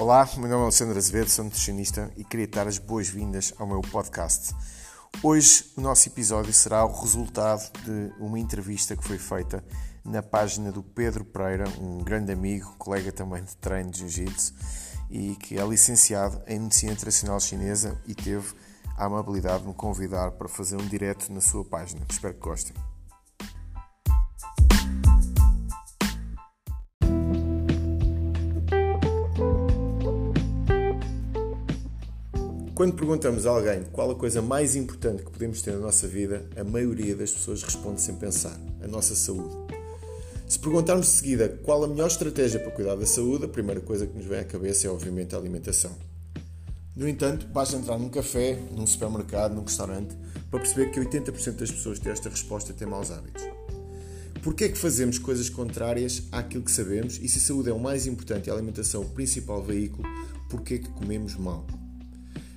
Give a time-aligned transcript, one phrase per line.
[0.00, 3.82] Olá, meu nome é Alexandre Azevedo, sou nutricionista e queria dar as boas-vindas ao meu
[3.82, 4.54] podcast.
[5.22, 9.62] Hoje o nosso episódio será o resultado de uma entrevista que foi feita
[10.02, 14.54] na página do Pedro Pereira, um grande amigo, colega também de treino de Jiu-Jitsu
[15.10, 18.54] e que é licenciado em Medicina Tradicional Chinesa e teve
[18.96, 22.00] a amabilidade de me convidar para fazer um direto na sua página.
[22.08, 22.74] Espero que gostem.
[32.80, 36.48] Quando perguntamos a alguém qual a coisa mais importante que podemos ter na nossa vida,
[36.56, 39.54] a maioria das pessoas responde sem pensar: a nossa saúde.
[40.48, 44.06] Se perguntarmos de seguida qual a melhor estratégia para cuidar da saúde, a primeira coisa
[44.06, 45.90] que nos vem à cabeça é obviamente a alimentação.
[46.96, 50.16] No entanto, basta entrar num café, num supermercado, num restaurante,
[50.50, 53.42] para perceber que 80% das pessoas que têm esta resposta têm maus hábitos.
[54.42, 57.78] Porquê é que fazemos coisas contrárias àquilo que sabemos e se a saúde é o
[57.78, 60.08] mais importante e a alimentação o principal veículo,
[60.48, 61.66] porquê é que comemos mal?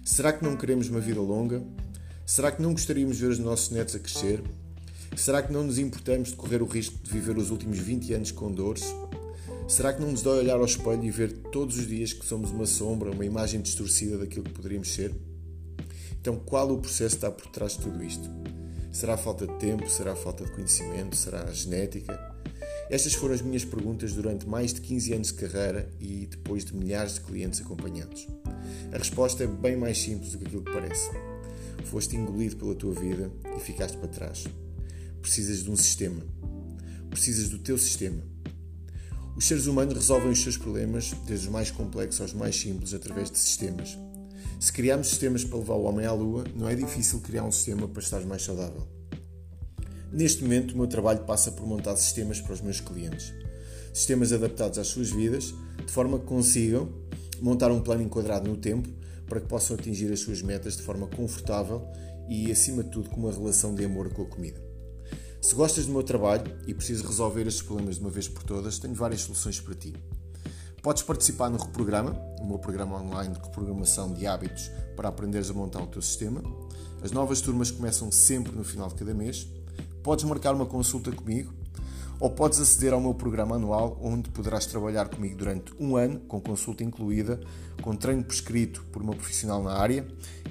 [0.04, 1.64] Será que não queremos uma vida longa?
[2.26, 4.44] Será que não gostaríamos de ver os nossos netos a crescer?
[5.16, 8.32] Será que não nos importamos de correr o risco de viver os últimos 20 anos
[8.32, 8.84] com dores?
[9.66, 12.52] Será que não nos dói olhar ao espelho e ver todos os dias que somos
[12.52, 15.16] uma sombra, uma imagem distorcida daquilo que poderíamos ser?
[16.20, 18.30] Então, qual o processo está por trás de tudo isto?
[18.92, 19.90] Será a falta de tempo?
[19.90, 21.16] Será a falta de conhecimento?
[21.16, 22.33] Será a genética?
[22.90, 26.76] Estas foram as minhas perguntas durante mais de 15 anos de carreira e depois de
[26.76, 28.28] milhares de clientes acompanhados.
[28.92, 31.10] A resposta é bem mais simples do que aquilo que parece.
[31.86, 34.46] Foste engolido pela tua vida e ficaste para trás.
[35.22, 36.24] Precisas de um sistema.
[37.10, 38.22] Precisas do teu sistema.
[39.36, 43.32] Os seres humanos resolvem os seus problemas, desde os mais complexos aos mais simples, através
[43.32, 43.98] de sistemas.
[44.60, 47.88] Se criarmos sistemas para levar o homem à lua, não é difícil criar um sistema
[47.88, 48.88] para estar mais saudável.
[50.14, 53.34] Neste momento, o meu trabalho passa por montar sistemas para os meus clientes.
[53.92, 56.88] Sistemas adaptados às suas vidas, de forma que consigam
[57.42, 58.88] montar um plano enquadrado no tempo
[59.28, 61.88] para que possam atingir as suas metas de forma confortável
[62.30, 64.62] e, acima de tudo, com uma relação de amor com a comida.
[65.42, 68.78] Se gostas do meu trabalho e precisas resolver estes problemas de uma vez por todas,
[68.78, 69.96] tenho várias soluções para ti.
[70.84, 75.54] Podes participar no Reprograma, o meu programa online de reprogramação de hábitos para aprenderes a
[75.54, 76.44] montar o teu sistema.
[77.02, 79.48] As novas turmas começam sempre no final de cada mês
[80.04, 81.54] podes marcar uma consulta comigo
[82.20, 86.40] ou podes aceder ao meu programa anual, onde poderás trabalhar comigo durante um ano, com
[86.40, 87.40] consulta incluída,
[87.82, 90.08] com treino prescrito por uma profissional na área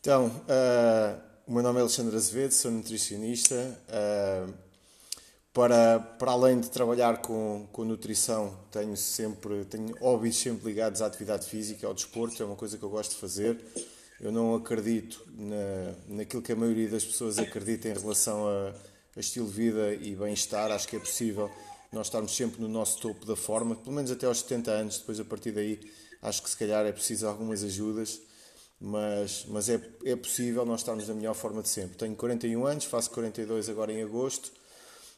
[0.00, 3.54] Então, uh, o meu nome é Alexandre Azevedo, sou nutricionista.
[3.88, 4.54] Uh,
[5.52, 11.06] para, para além de trabalhar com, com nutrição, tenho sempre tenho hobbies sempre ligados à
[11.06, 13.58] atividade física, ao desporto, é uma coisa que eu gosto de fazer.
[14.20, 19.48] Eu não acredito na, naquilo que a maioria das pessoas acredita em relação a estilo
[19.48, 21.50] de vida e bem-estar, acho que é possível
[21.92, 25.18] nós estarmos sempre no nosso topo da forma, pelo menos até aos 70 anos, depois
[25.18, 25.80] a partir daí
[26.22, 28.20] acho que se calhar é preciso algumas ajudas,
[28.80, 31.96] mas, mas é, é possível nós estarmos na melhor forma de sempre.
[31.96, 34.52] Tenho 41 anos, faço 42 agora em agosto,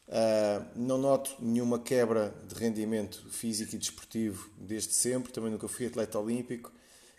[0.07, 5.85] uh, não noto nenhuma quebra de rendimento físico e desportivo desde sempre, também nunca fui
[5.85, 6.71] atleta olímpico,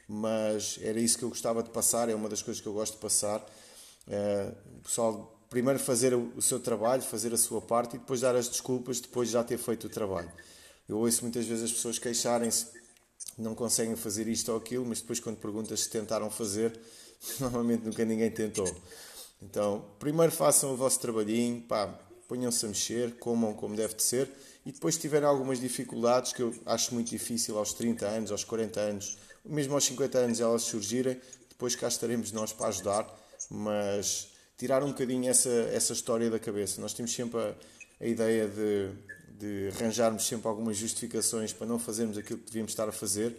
[0.08, 2.94] mas era isso que eu gostava de passar, é uma das coisas que eu gosto
[2.94, 3.40] de passar.
[4.06, 8.34] Uh, o pessoal primeiro fazer o seu trabalho, fazer a sua parte e depois dar
[8.34, 10.32] as desculpas depois de já ter feito o trabalho.
[10.88, 12.68] Eu ouço muitas vezes as pessoas queixarem-se
[13.36, 16.72] não conseguem fazer isto ou aquilo, mas depois quando perguntas se tentaram fazer,
[17.38, 18.66] normalmente nunca ninguém tentou.
[19.42, 21.86] Então, primeiro façam o vosso trabalhinho, pá,
[22.26, 24.30] ponham-se a mexer, comam como deve de ser,
[24.64, 28.42] e depois se tiverem algumas dificuldades, que eu acho muito difícil aos 30 anos, aos
[28.42, 31.20] 40 anos, mesmo aos 50 anos elas surgirem,
[31.50, 34.31] depois cá estaremos nós para ajudar, mas
[34.62, 36.80] tirar um bocadinho essa, essa história da cabeça.
[36.80, 37.52] Nós temos sempre a,
[38.00, 38.90] a ideia de,
[39.40, 43.36] de arranjarmos sempre algumas justificações para não fazermos aquilo que devíamos estar a fazer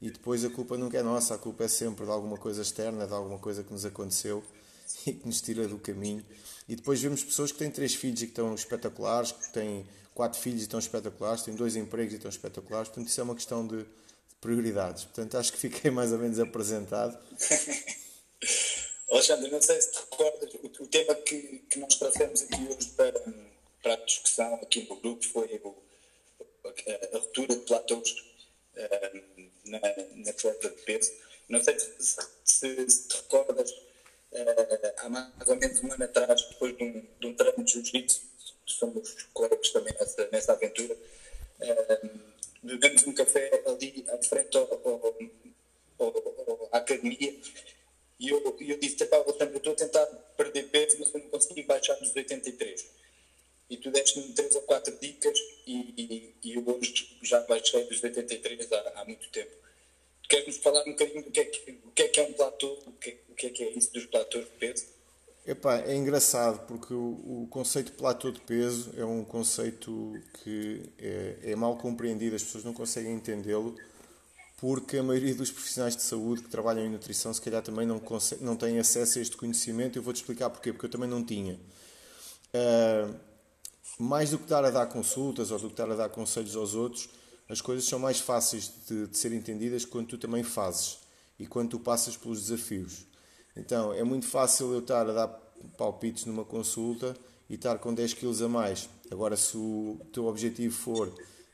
[0.00, 3.06] e depois a culpa nunca é nossa, a culpa é sempre de alguma coisa externa,
[3.06, 4.42] de alguma coisa que nos aconteceu
[5.06, 6.24] e que nos tira do caminho.
[6.66, 10.40] E depois vemos pessoas que têm três filhos e que estão espetaculares, que têm quatro
[10.40, 12.88] filhos e estão espetaculares, têm dois empregos e estão espetaculares.
[12.88, 13.84] Portanto, isso é uma questão de
[14.40, 15.04] prioridades.
[15.04, 17.14] Portanto, acho que fiquei mais ou menos apresentado.
[19.12, 22.88] Alexandre, não sei se te recordas, o, o tema que, que nós trouxemos aqui hoje
[22.96, 23.12] para
[23.82, 25.74] para a discussão aqui no grupo foi o,
[26.64, 28.10] a, a ruptura de platôs
[28.76, 29.22] uh,
[29.66, 31.12] na, na queda de peso.
[31.48, 36.42] Não sei se, se, se te recordas, uh, há mais ou menos um ano atrás,
[36.42, 38.22] depois de um, de um treino de jiu-jitsu,
[38.66, 42.10] somos colegas também nessa, nessa aventura, uh,
[42.62, 45.16] bebemos um café ali à frente ao, ao,
[45.98, 47.36] ao, à academia
[48.22, 51.64] e eu, eu disse, pá, eu estou a tentar perder peso, mas eu não consegui
[51.64, 53.02] baixar dos 83
[53.68, 55.36] e tu deste-me três ou quatro dicas
[55.66, 59.50] e, e, eu hoje já baixei dos 83 há, há muito tempo.
[60.28, 62.78] Queres-nos falar um bocadinho do que é que, o que, é, que é um platô,
[62.86, 64.86] o que, o que é que é isso dos platôs de peso?
[65.44, 70.12] Epá, é engraçado porque o, o, conceito de platô de peso é um conceito
[70.44, 73.74] que é, é mal compreendido, as pessoas não conseguem entendê-lo
[74.62, 78.00] porque a maioria dos profissionais de saúde que trabalham em nutrição se calhar também não,
[78.40, 79.98] não têm acesso a este conhecimento.
[79.98, 81.58] Eu vou-te explicar porquê, porque eu também não tinha.
[82.54, 83.12] Uh,
[83.98, 86.76] mais do que estar a dar consultas ou do que estar a dar conselhos aos
[86.76, 87.08] outros,
[87.48, 90.98] as coisas são mais fáceis de, de ser entendidas quando tu também fazes
[91.40, 93.04] e quando tu passas pelos desafios.
[93.56, 95.28] Então, é muito fácil eu estar a dar
[95.76, 97.16] palpites numa consulta
[97.50, 98.88] e estar com 10 kg a mais.
[99.10, 101.12] Agora, se o teu objetivo for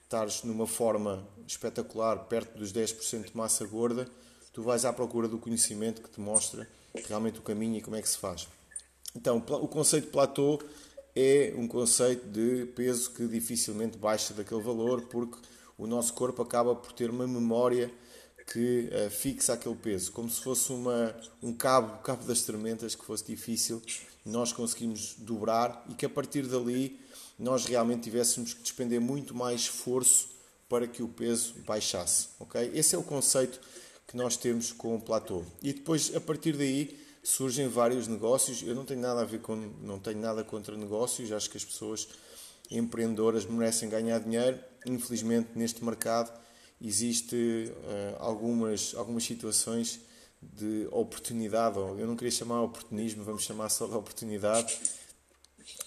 [0.08, 4.08] estares numa forma espetacular, perto dos 10% de massa gorda,
[4.55, 6.66] tu vais à procura do conhecimento que te mostra
[7.06, 8.49] realmente o caminho e como é que se faz.
[9.14, 10.62] Então, o conceito de platô
[11.14, 15.37] é um conceito de peso que dificilmente baixa daquele valor, porque
[15.76, 17.93] o nosso corpo acaba por ter uma memória
[18.50, 23.05] que uh, fixa aquele peso, como se fosse uma, um cabo, cabo das tormentas que
[23.05, 23.82] fosse difícil,
[24.25, 26.99] nós conseguimos dobrar e que a partir dali
[27.38, 30.29] nós realmente tivéssemos que despender muito mais esforço
[30.69, 32.29] para que o peso baixasse.
[32.40, 32.70] Okay?
[32.75, 33.61] Esse é o conceito
[34.06, 35.44] que nós temos com o platô.
[35.62, 38.62] E depois, a partir daí, surgem vários negócios.
[38.62, 41.31] Eu não tenho nada a ver com, não tenho nada contra negócios.
[41.31, 42.08] Acho que as pessoas
[42.70, 44.58] empreendedoras merecem ganhar dinheiro.
[44.87, 46.32] Infelizmente, neste mercado
[46.81, 50.00] existe uh, algumas algumas situações
[50.41, 54.79] de oportunidade, eu não queria chamar oportunismo, vamos chamar só de oportunidade,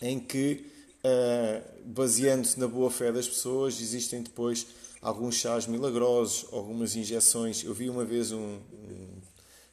[0.02, 0.66] em que,
[1.06, 4.68] uh, baseando-se na boa fé das pessoas, existem depois
[5.02, 7.64] alguns chás milagrosos, algumas injeções.
[7.64, 9.22] Eu vi uma vez um, um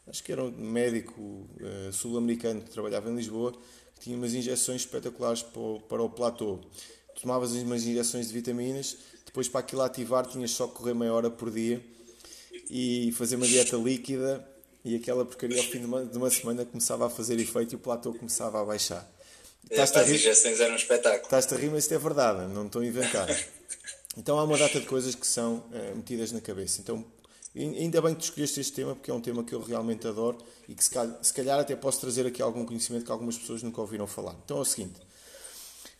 [0.06, 3.52] acho que era um médico uh, sul-americano que trabalhava em Lisboa,
[3.94, 6.60] que tinha umas injeções espetaculares para o, para o platô.
[7.20, 8.96] Tomavas umas injeções de vitaminas,
[9.26, 11.84] depois para aquilo ativar tinhas só que correr meia hora por dia
[12.70, 14.46] e fazer uma dieta líquida
[14.84, 17.76] e aquela porcaria ao fim de uma, de uma semana começava a fazer efeito e
[17.76, 19.06] o platô começava a baixar.
[19.70, 21.24] É, as injeções eram um espetáculo.
[21.24, 23.28] Estás-te a rir, mas isto é verdade, não estou a inventar.
[24.16, 26.80] Então há uma data de coisas que são uh, metidas na cabeça.
[26.80, 27.04] Então
[27.54, 30.38] ainda bem que tu escolheste este tema, porque é um tema que eu realmente adoro
[30.68, 33.62] e que se calhar, se calhar até posso trazer aqui algum conhecimento que algumas pessoas
[33.62, 34.36] nunca ouviram falar.
[34.44, 35.00] Então é o seguinte: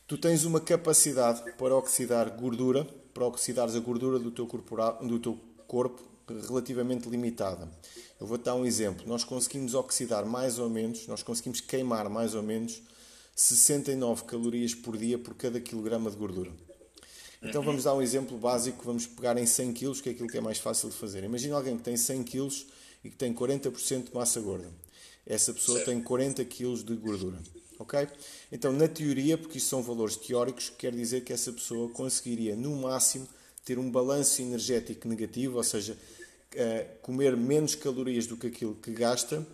[0.07, 2.85] tu tens uma capacidade para oxidar gordura,
[3.15, 7.69] para oxidares a gordura do teu, corporal, do teu corpo relativamente limitada.
[8.21, 9.07] Eu vou-te dar um exemplo.
[9.07, 12.83] Nós conseguimos oxidar mais ou menos, nós conseguimos queimar mais ou menos
[13.41, 16.51] 69 calorias por dia por cada quilograma de gordura.
[17.41, 20.37] Então vamos dar um exemplo básico, vamos pegar em 100 kg, que é aquilo que
[20.37, 21.23] é mais fácil de fazer.
[21.23, 22.49] Imagina alguém que tem 100 kg
[23.05, 24.69] e que tem 40% de massa gorda.
[25.25, 27.39] Essa pessoa tem 40 kg de gordura.
[27.79, 28.09] Ok?
[28.51, 32.75] Então, na teoria, porque isto são valores teóricos, quer dizer que essa pessoa conseguiria, no
[32.75, 33.29] máximo,
[33.65, 38.91] ter um balanço energético negativo, ou seja, uh, comer menos calorias do que aquilo que
[38.91, 39.47] gasta,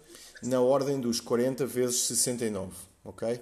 [0.42, 2.72] na ordem dos 40 vezes 69.
[3.04, 3.38] Ok?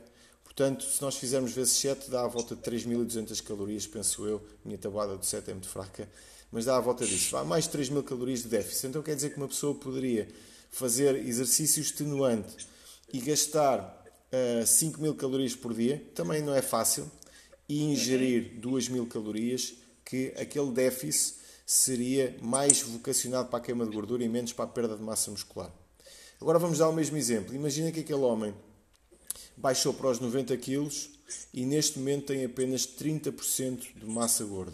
[0.55, 4.43] Portanto, se nós fizermos vezes 7, dá à volta de 3.200 calorias, penso eu.
[4.63, 6.07] Minha tabuada de 7 é muito fraca,
[6.51, 7.39] mas dá à volta disso.
[7.39, 8.89] Há mais de 3.000 calorias de déficit.
[8.89, 10.29] Então quer dizer que uma pessoa poderia
[10.71, 12.67] fazer exercício extenuante
[13.11, 17.11] e gastar uh, 5.000 calorias por dia, também não é fácil,
[17.67, 19.73] e ingerir 2.000 calorias,
[20.05, 24.69] que aquele déficit seria mais vocacionado para a queima de gordura e menos para a
[24.69, 25.73] perda de massa muscular.
[26.39, 27.55] Agora vamos dar o mesmo exemplo.
[27.55, 28.53] Imagina que aquele homem
[29.57, 30.89] baixou para os 90 kg
[31.53, 34.73] e neste momento tem apenas 30% de massa gorda.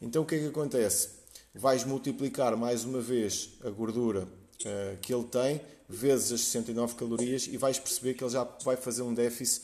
[0.00, 1.10] Então o que é que acontece?
[1.54, 7.46] Vais multiplicar mais uma vez a gordura uh, que ele tem vezes as 69 calorias
[7.46, 9.62] e vais perceber que ele já vai fazer um déficit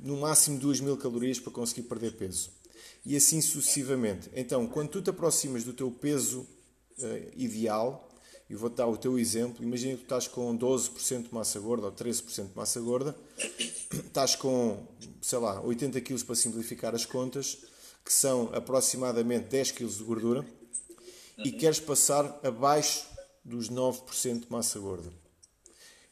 [0.00, 2.50] no máximo 2 mil calorias para conseguir perder peso.
[3.04, 4.30] E assim sucessivamente.
[4.34, 6.40] Então, quando tu te aproximas do teu peso
[6.98, 8.08] uh, ideal,
[8.48, 11.86] e vou-te dar o teu exemplo, imagina que tu estás com 12% de massa gorda
[11.86, 13.16] ou 13% de massa gorda,
[13.92, 14.86] estás com,
[15.22, 17.58] sei lá, 80 kg para simplificar as contas,
[18.04, 20.46] que são aproximadamente 10 kg de gordura,
[21.38, 23.06] e queres passar abaixo
[23.44, 25.10] dos 9% de massa gorda.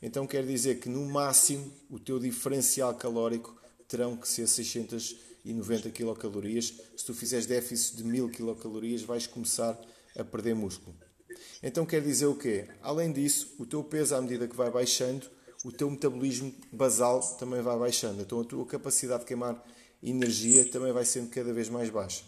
[0.01, 6.75] Então quer dizer que no máximo o teu diferencial calórico terão que ser 690 quilocalorias.
[6.97, 9.79] Se tu fizeres déficit de 1000 quilocalorias, vais começar
[10.19, 10.97] a perder músculo.
[11.63, 12.67] Então quer dizer o quê?
[12.83, 15.27] Além disso, o teu peso à medida que vai baixando,
[15.65, 18.23] o teu metabolismo basal também vai baixando.
[18.23, 19.63] Então a tua capacidade de queimar
[20.03, 22.25] energia também vai sendo cada vez mais baixa.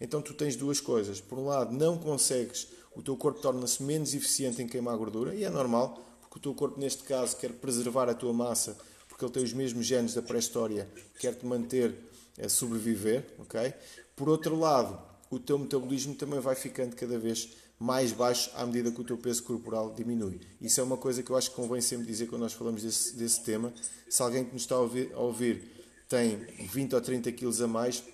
[0.00, 1.20] Então tu tens duas coisas.
[1.20, 5.44] Por um lado, não consegues, o teu corpo torna-se menos eficiente em queimar gordura, e
[5.44, 8.76] é normal, porque o teu corpo neste caso quer preservar a tua massa,
[9.08, 10.88] porque ele tem os mesmos genes da pré-história,
[11.18, 11.94] quer-te manter
[12.42, 13.72] a sobreviver, ok?
[14.16, 15.00] Por outro lado,
[15.30, 17.50] o teu metabolismo também vai ficando cada vez
[17.82, 20.40] mais baixo à medida que o teu peso corporal diminui.
[20.60, 23.16] Isso é uma coisa que eu acho que convém sempre dizer quando nós falamos desse,
[23.16, 23.74] desse tema.
[24.08, 25.68] Se alguém que nos está a ouvir, a ouvir
[26.08, 28.04] tem 20 ou 30 quilos a mais,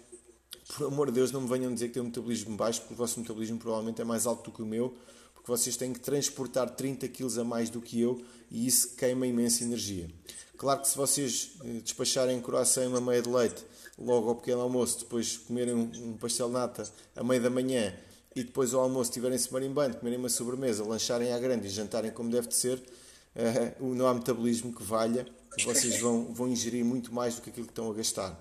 [0.75, 2.97] por amor de Deus, não me venham dizer que tem um metabolismo baixo, porque o
[2.97, 4.97] vosso metabolismo provavelmente é mais alto do que o meu,
[5.35, 9.27] porque vocês têm que transportar 30 quilos a mais do que eu e isso queima
[9.27, 10.09] imensa energia.
[10.57, 13.63] Claro que se vocês eh, despacharem croissant e uma meia de leite
[13.99, 17.95] logo ao pequeno almoço, depois comerem um pastel nata a meia da manhã
[18.35, 22.31] e depois ao almoço estiverem-se marimbando, comerem uma sobremesa, lancharem à grande e jantarem como
[22.31, 25.27] deve de ser, uh, não há metabolismo que valha,
[25.65, 28.41] vocês vão, vão ingerir muito mais do que aquilo que estão a gastar.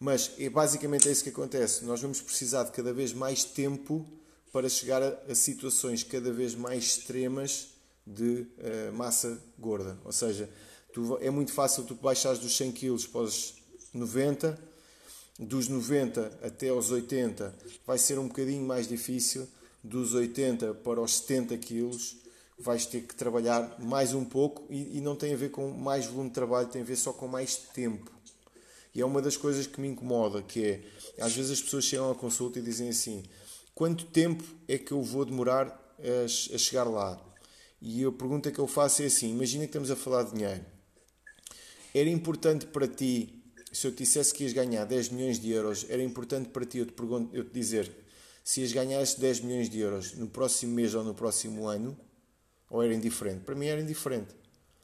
[0.00, 1.84] Mas é basicamente é isso que acontece.
[1.84, 4.06] Nós vamos precisar de cada vez mais tempo
[4.52, 7.68] para chegar a, a situações cada vez mais extremas
[8.06, 9.98] de uh, massa gorda.
[10.04, 10.48] Ou seja,
[10.92, 13.54] tu, é muito fácil tu baixares dos 100 kg para os
[13.92, 14.67] 90
[15.38, 17.54] dos 90 até aos 80
[17.86, 19.46] vai ser um bocadinho mais difícil,
[19.82, 22.16] dos 80 para os 70 quilos
[22.58, 26.06] vais ter que trabalhar mais um pouco e, e, não tem a ver com mais
[26.06, 28.10] volume de trabalho, tem a ver só com mais tempo.
[28.92, 30.80] E é uma das coisas que me incomoda, que é,
[31.22, 33.22] às vezes as pessoas chegam à consulta e dizem assim,
[33.74, 37.20] quanto tempo é que eu vou demorar a, a chegar lá?
[37.80, 40.64] E a pergunta que eu faço é assim, imagina que estamos a falar de dinheiro.
[41.94, 43.37] Era importante para ti
[43.72, 46.78] se eu te dissesse que ias ganhar 10 milhões de euros, era importante para ti
[46.78, 47.90] eu te, pergunto, eu te dizer
[48.42, 51.94] se ias ganhar estes 10 milhões de euros no próximo mês ou no próximo ano,
[52.70, 53.40] ou era indiferente?
[53.40, 54.34] Para mim era indiferente.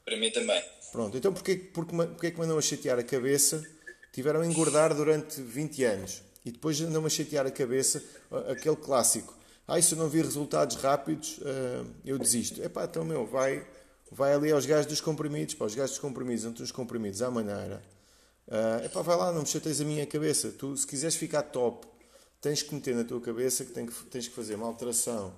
[0.04, 0.62] Para mim também.
[0.92, 3.64] Pronto, então porquê, porquê, porquê que me andam a chatear a cabeça?
[4.12, 8.04] Tiveram a engordar durante 20 anos e depois andam a chatear a cabeça,
[8.50, 9.34] aquele clássico.
[9.66, 12.62] Ah, se eu não vir resultados rápidos, uh, eu desisto.
[12.62, 13.66] É pá, então meu, vai,
[14.12, 17.30] vai ali aos gajos dos comprimidos, para os gajos dos comprimidos, entre os comprimidos à
[17.30, 17.82] maneira
[18.46, 20.50] Uh, epá, vai lá, não me chateias a minha cabeça.
[20.50, 21.86] Tu, se quiseres ficar top,
[22.40, 23.72] tens que meter na tua cabeça que,
[24.10, 25.32] tens que fazer uma alteração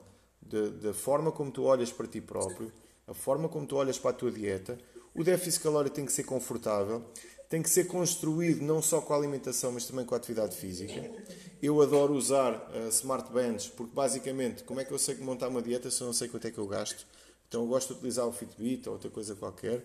[0.80, 2.72] da forma como tu olhas para ti próprio,
[3.06, 4.78] a forma como tu olhas para a tua dieta.
[5.14, 7.04] O déficit calórico tem que ser confortável,
[7.48, 11.10] tem que ser construído não só com a alimentação, mas também com a atividade física.
[11.62, 15.48] Eu adoro usar uh, smart bands, porque basicamente, como é que eu sei que montar
[15.48, 17.06] uma dieta se eu não sei quanto é que eu gasto?
[17.48, 19.84] Então eu gosto de utilizar o Fitbit ou outra coisa qualquer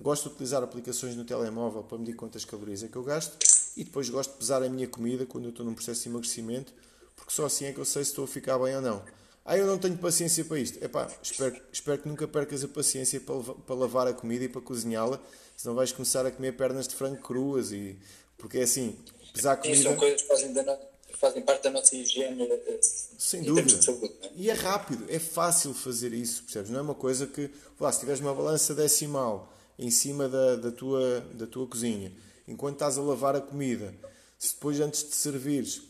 [0.00, 3.36] Gosto de utilizar aplicações no telemóvel para medir quantas calorias é que eu gasto
[3.76, 6.72] e depois gosto de pesar a minha comida quando eu estou num processo de emagrecimento,
[7.16, 9.02] porque só assim é que eu sei se estou a ficar bem ou não.
[9.44, 10.82] Ah, eu não tenho paciência para isto.
[10.84, 14.60] Epá, espero, espero que nunca percas a paciência para, para lavar a comida e para
[14.60, 15.18] cozinhá-la,
[15.56, 17.96] senão vais começar a comer pernas de frango cruas e...
[18.36, 18.96] Porque é assim,
[19.32, 19.82] pesar a comida...
[19.82, 20.78] são coisas que fazem, da,
[21.14, 22.80] fazem parte da nossa higiene eh,
[23.18, 23.82] Sem dúvida.
[23.82, 24.30] Saúde, é?
[24.36, 26.70] E é rápido, é fácil fazer isso, percebes?
[26.70, 27.50] Não é uma coisa que...
[27.80, 32.12] Lá, se tiveres uma balança decimal em cima da, da, tua, da tua cozinha,
[32.46, 33.94] enquanto estás a lavar a comida,
[34.38, 35.82] se depois antes de servires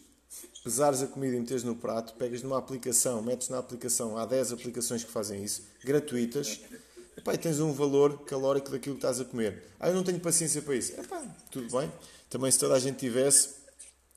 [0.62, 4.52] pesares a comida e meteres no prato, pegas numa aplicação, metes na aplicação, há 10
[4.52, 6.60] aplicações que fazem isso, gratuitas,
[7.16, 9.62] epá, e tens um valor calórico daquilo que estás a comer.
[9.80, 10.92] Ah, eu não tenho paciência para isso.
[11.00, 11.90] Epá, tudo bem.
[12.28, 13.54] Também se toda a gente tivesse,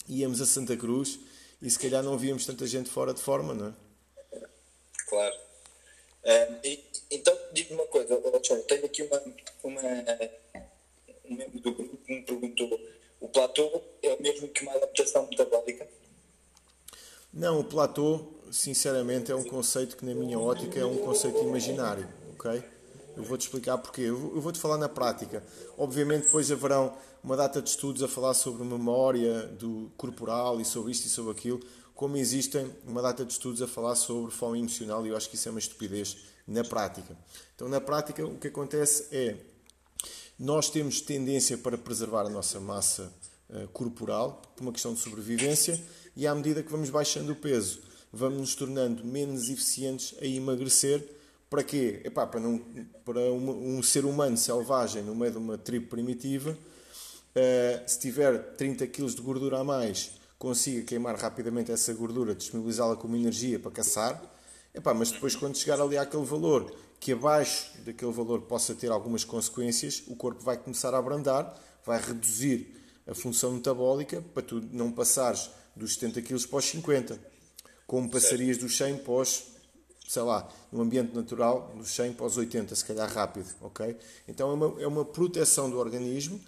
[0.09, 1.19] íamos a Santa Cruz
[1.61, 3.73] e se calhar não víamos tanta gente fora de forma, não é?
[5.07, 5.35] Claro.
[6.23, 9.21] Uh, e, então, digo uma coisa, Tchau, tenho aqui uma,
[9.63, 9.81] uma,
[11.25, 12.79] um membro do grupo que me perguntou:
[13.19, 15.87] o platô é o mesmo que uma adaptação metabólica?
[17.33, 22.07] Não, o platô sinceramente, é um conceito que, na minha ótica, é um conceito imaginário,
[22.33, 22.63] ok?
[23.15, 24.01] Eu vou-te explicar porquê.
[24.01, 25.43] Eu vou-te falar na prática.
[25.77, 30.91] Obviamente, depois haverão uma data de estudos a falar sobre memória do corporal e sobre
[30.91, 31.59] isto e sobre aquilo,
[31.93, 35.35] como existem uma data de estudos a falar sobre fome emocional, e eu acho que
[35.35, 37.15] isso é uma estupidez na prática.
[37.55, 39.35] Então, na prática, o que acontece é
[40.41, 43.13] nós temos tendência para preservar a nossa massa
[43.49, 45.79] uh, corporal, por uma questão de sobrevivência,
[46.15, 47.81] e à medida que vamos baixando o peso,
[48.11, 51.07] vamos nos tornando menos eficientes a emagrecer.
[51.47, 52.01] Para quê?
[52.03, 52.59] Epá, para não,
[53.05, 58.87] para um, ser humano selvagem no meio de uma tribo primitiva, uh, se tiver 30
[58.87, 64.19] kg de gordura a mais, consiga queimar rapidamente essa gordura, disponibilizá-la como energia para caçar.
[64.73, 69.23] Epá, mas depois, quando chegar ali àquele valor, que abaixo daquele valor possa ter algumas
[69.23, 74.91] consequências, o corpo vai começar a abrandar, vai reduzir a função metabólica para tu não
[74.91, 77.19] passares dos 70 kg para os 50,
[77.87, 79.43] como passarias dos 100 para os,
[80.07, 83.97] sei lá, no ambiente natural, dos 100 para os 80, se calhar rápido, ok?
[84.27, 86.39] Então é uma, é uma proteção do organismo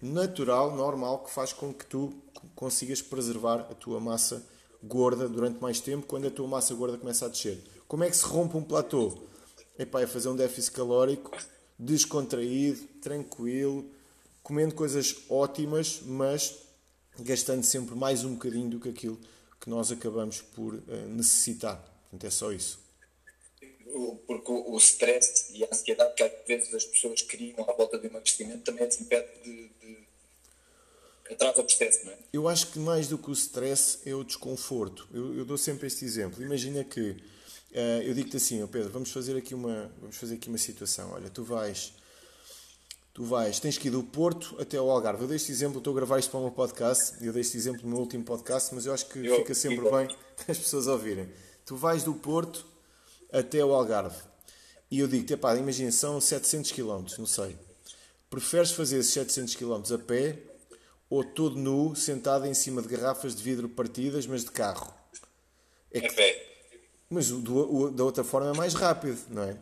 [0.00, 2.14] natural, normal, que faz com que tu
[2.54, 4.42] consigas preservar a tua massa
[4.82, 7.62] gorda durante mais tempo, quando a tua massa gorda começa a descer.
[7.86, 9.18] Como é que se rompe um platô?
[9.78, 11.30] Epá, é fazer um déficit calórico
[11.78, 13.88] descontraído, tranquilo,
[14.42, 16.56] comendo coisas ótimas, mas
[17.20, 19.18] gastando sempre mais um bocadinho do que aquilo
[19.60, 21.76] que nós acabamos por uh, necessitar.
[22.02, 22.80] Portanto, é só isso.
[24.26, 28.06] Porque o stress e a ansiedade que às vezes as pessoas criam à volta do
[28.06, 30.07] emagrecimento também as impede de, de
[31.30, 32.18] atrasa o processo, não é?
[32.32, 35.08] Eu acho que mais do que o stress é o desconforto.
[35.12, 36.42] Eu, eu dou sempre este exemplo.
[36.42, 40.48] Imagina que uh, eu digo-te assim, oh Pedro, vamos fazer aqui uma, vamos fazer aqui
[40.48, 41.12] uma situação.
[41.12, 41.92] Olha, tu vais
[43.18, 45.22] Tu vais, tens que ir do Porto até ao Algarve.
[45.22, 47.56] Eu dei este exemplo, estou a gravar isto para o meu podcast, eu dei este
[47.56, 50.06] exemplo no meu último podcast, mas eu acho que eu, fica sempre eu, bem
[50.46, 51.28] as pessoas ouvirem.
[51.66, 52.64] Tu vais do Porto
[53.32, 54.22] até ao Algarve.
[54.88, 57.56] E eu digo-te, imagina, são 700 km, não sei.
[58.30, 60.38] Preferes fazer esses 700 km a pé
[61.10, 64.92] ou todo nu, sentado em cima de garrafas de vidro partidas, mas de carro?
[65.90, 66.12] É que...
[66.14, 66.46] pé.
[67.08, 69.56] Mas o, o, da outra forma é mais rápido, não é?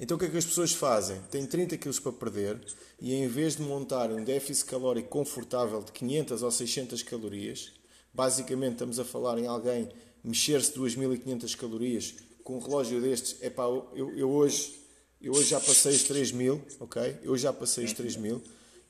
[0.00, 1.20] Então o que é que as pessoas fazem?
[1.30, 2.60] Têm 30 kg para perder
[3.00, 7.72] e em vez de montar um déficit calórico confortável de 500 ou 600 calorias,
[8.12, 9.88] basicamente estamos a falar em alguém
[10.24, 14.74] mexer-se 2500 calorias com um relógio destes, é pá, eu, eu, hoje,
[15.20, 17.18] eu hoje já passei os 3000, ok?
[17.22, 18.42] Eu já passei os 3000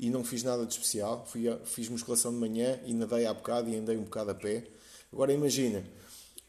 [0.03, 1.25] e não fiz nada de especial.
[1.29, 4.35] Fui a, fiz musculação de manhã e nadei há bocado e andei um bocado a
[4.35, 4.65] pé.
[5.13, 5.85] Agora imagina,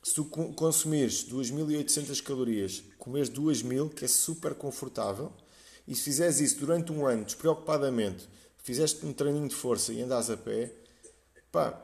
[0.01, 5.31] se tu consumires 2.800 calorias, comeres 2.000, que é super confortável,
[5.87, 8.27] e se fizeres isso durante um ano, despreocupadamente,
[8.63, 10.71] fizeste um treininho de força e andas a pé,
[11.51, 11.79] pá,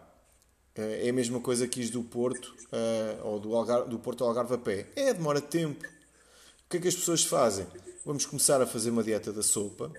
[0.74, 4.30] é a mesma coisa que is do Porto, uh, ou do, Algarve, do Porto ao
[4.30, 4.88] Algarve a pé.
[4.96, 5.86] É, demora tempo.
[5.86, 7.68] O que é que as pessoas fazem?
[8.04, 9.92] Vamos começar a fazer uma dieta da sopa,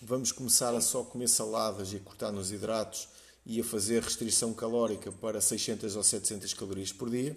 [0.00, 3.08] vamos começar a só comer saladas e a cortar nos hidratos,
[3.44, 7.36] e a fazer restrição calórica para 600 ou 700 calorias por dia.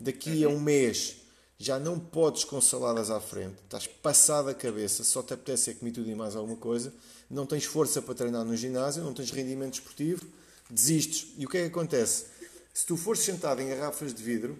[0.00, 1.16] Daqui a um mês
[1.58, 5.74] já não podes com saladas à frente, estás passado a cabeça, só te apetece é
[5.74, 6.92] comer tudo e mais alguma coisa,
[7.30, 10.26] não tens força para treinar no ginásio, não tens rendimento esportivo,
[10.68, 11.32] desistes.
[11.38, 12.26] E o que é que acontece?
[12.74, 14.58] Se tu fores sentado em garrafas de vidro,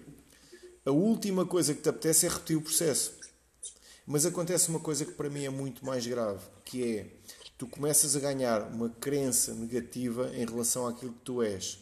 [0.85, 3.13] a última coisa que te apetece é repetir o processo.
[4.05, 7.07] Mas acontece uma coisa que para mim é muito mais grave, que é
[7.57, 11.79] tu começas a ganhar uma crença negativa em relação àquilo que tu és.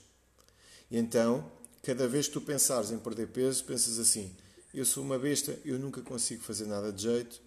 [0.89, 1.49] E então,
[1.83, 4.35] cada vez que tu pensares em perder peso, pensas assim:
[4.73, 7.41] eu sou uma besta, eu nunca consigo fazer nada de jeito,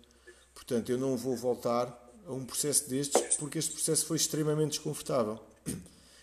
[0.55, 5.39] portanto, eu não vou voltar a um processo destes porque este processo foi extremamente desconfortável.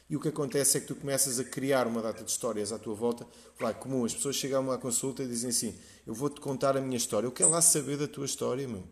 [0.10, 2.78] E o que acontece é que tu começas a criar uma data de histórias à
[2.78, 3.26] tua volta.
[3.58, 5.74] Vai, comum, as pessoas chegam à consulta e dizem assim:
[6.06, 7.26] Eu vou-te contar a minha história.
[7.26, 8.84] Eu quero lá saber da tua história, meu.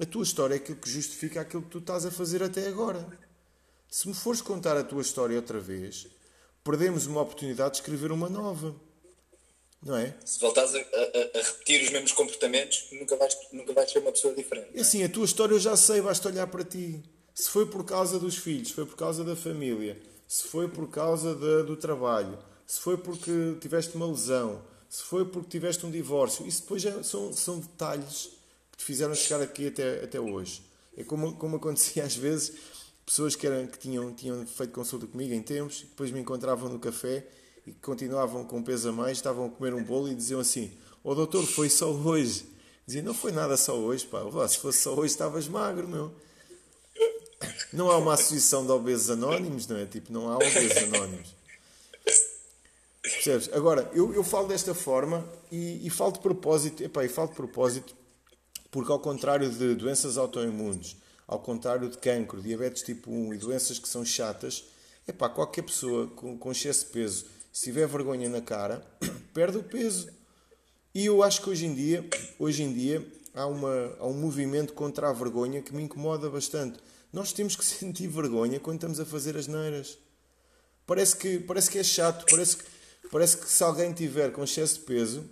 [0.00, 3.06] A tua história é aquilo que justifica aquilo que tu estás a fazer até agora.
[3.90, 6.06] Se me fores contar a tua história outra vez,
[6.64, 8.74] perdemos uma oportunidade de escrever uma nova.
[9.82, 10.16] Não é?
[10.24, 14.10] Se voltares a, a, a, repetir os mesmos comportamentos, nunca vais, nunca vais ser uma
[14.10, 14.70] pessoa diferente.
[14.74, 17.02] É assim, a tua história eu já sei, basta olhar para ti.
[17.34, 20.88] Se foi por causa dos filhos, se foi por causa da família, se foi por
[20.88, 25.90] causa de, do trabalho, se foi porque tiveste uma lesão, se foi porque tiveste um
[25.90, 28.39] divórcio, isso depois já são, são detalhes
[28.80, 30.62] te fizeram chegar aqui até, até hoje.
[30.96, 32.54] É como, como acontecia às vezes,
[33.04, 36.78] pessoas que, eram, que tinham, tinham feito consulta comigo em tempos, depois me encontravam no
[36.78, 37.26] café
[37.66, 40.72] e continuavam com peso a mais, estavam a comer um bolo e diziam assim:
[41.04, 42.46] Ó oh, doutor, foi só hoje.
[42.86, 44.20] Dizia: Não foi nada só hoje, pá.
[44.48, 46.14] Se fosse só hoje, estavas magro, meu.
[47.72, 49.84] Não há uma associação de obesos anónimos, não é?
[49.84, 51.36] Tipo, não há obesos anónimos.
[53.02, 53.50] Percebes?
[53.52, 57.34] Agora, eu, eu falo desta forma e, e falo de propósito, epá, e falo de
[57.34, 57.99] propósito
[58.70, 63.78] porque, ao contrário de doenças autoimunes, ao contrário de cancro, diabetes tipo 1 e doenças
[63.78, 64.64] que são chatas,
[65.06, 68.84] epá, qualquer pessoa com, com excesso de peso, se tiver vergonha na cara,
[69.34, 70.08] perde o peso.
[70.94, 74.72] E eu acho que hoje em dia, hoje em dia há, uma, há um movimento
[74.72, 76.78] contra a vergonha que me incomoda bastante.
[77.12, 79.98] Nós temos que sentir vergonha quando estamos a fazer as neiras.
[80.86, 82.64] Parece que, parece que é chato, parece que,
[83.10, 85.24] parece que se alguém tiver com excesso de peso,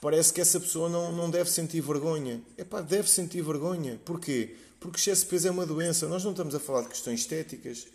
[0.00, 2.40] parece que essa pessoa não, não deve sentir vergonha.
[2.56, 4.00] É pá, deve sentir vergonha.
[4.04, 4.56] Porquê?
[4.78, 6.08] Porque excesso de peso é uma doença.
[6.08, 7.86] Nós não estamos a falar de questões estéticas.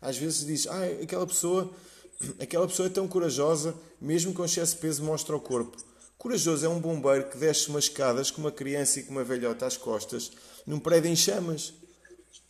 [0.00, 1.70] Às vezes diz, ah, aquela pessoa,
[2.40, 5.76] aquela pessoa é tão corajosa, mesmo com excesso de peso mostra o corpo.
[6.16, 9.66] Corajoso é um bombeiro que desce umas escadas com uma criança e com uma velhota
[9.66, 10.32] às costas
[10.66, 11.74] num prédio em chamas.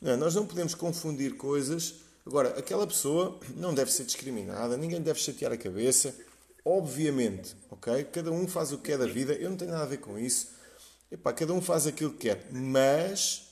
[0.00, 1.94] Não, nós não podemos confundir coisas
[2.28, 6.14] Agora, aquela pessoa não deve ser discriminada, ninguém deve chatear a cabeça,
[6.64, 8.04] obviamente, ok?
[8.04, 10.18] Cada um faz o que quer da vida, eu não tenho nada a ver com
[10.18, 10.48] isso.
[11.10, 13.48] Epá, cada um faz aquilo que quer, mas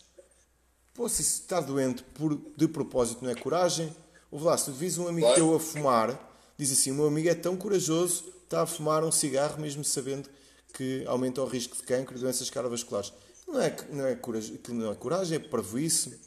[0.93, 3.95] pô, se está doente por, de propósito não é coragem.
[4.31, 6.19] Ouve lá, se tu vis um amigo teu a fumar,
[6.59, 10.29] diz assim: o meu amigo é tão corajoso, está a fumar um cigarro, mesmo sabendo
[10.75, 13.13] que aumenta o risco de cancro e doenças cardiovasculares.
[13.47, 16.19] Não é, não é, coragem, não é coragem, é parvoíce.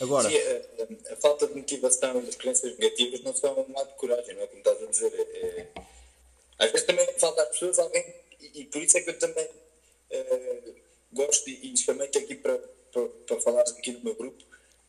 [0.00, 3.92] Agora, Sim, a, a, falta de motivação e as crenças negativas não são um ato
[3.92, 5.12] de coragem, não é como estás a dizer.
[5.14, 5.72] É, é,
[6.58, 9.48] às vezes também falta às pessoas alguém, e, por isso é que eu também
[10.10, 10.60] é,
[11.12, 12.58] gosto e, e chamei-te aqui para,
[12.92, 14.42] para, para falar aqui no meu grupo,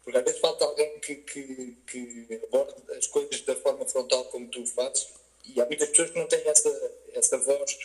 [0.04, 4.48] porque às vezes falta alguém que, que, que aborde as coisas da forma frontal como
[4.48, 5.08] tu fazes,
[5.46, 7.78] e há muitas pessoas que não têm essa, essa voz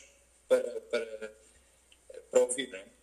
[0.48, 1.32] para, para,
[2.30, 2.94] para ouvir, não é?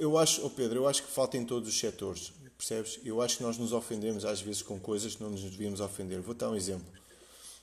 [0.00, 2.32] Eu acho, oh Pedro, eu acho que falta em todos os setores.
[2.58, 2.98] Percebes?
[3.04, 6.20] Eu acho que nós nos ofendemos às vezes com coisas que não nos devíamos ofender.
[6.20, 6.99] Vou dar um exemplo.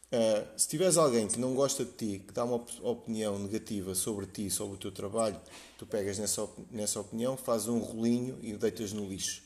[0.09, 4.25] Uh, se tiveres alguém que não gosta de ti, que dá uma opinião negativa sobre
[4.25, 5.39] ti, sobre o teu trabalho,
[5.77, 9.43] tu pegas nessa, op nessa opinião, fazes um rolinho e o deitas no lixo.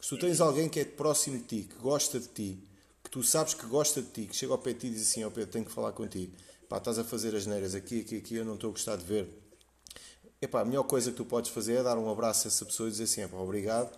[0.00, 2.58] Se tu tens alguém que é próximo de ti, que gosta de ti,
[3.04, 5.02] que tu sabes que gosta de ti, que chega ao pé de ti e diz
[5.02, 6.32] assim: Ó oh Pedro, tenho que falar contigo.
[6.68, 9.04] Pá, estás a fazer as neiras aqui, aqui, aqui, eu não estou a gostar de
[9.04, 9.28] ver.
[10.40, 12.88] Epá, a melhor coisa que tu podes fazer é dar um abraço a essa pessoa
[12.88, 13.96] e dizer assim: Epá, obrigado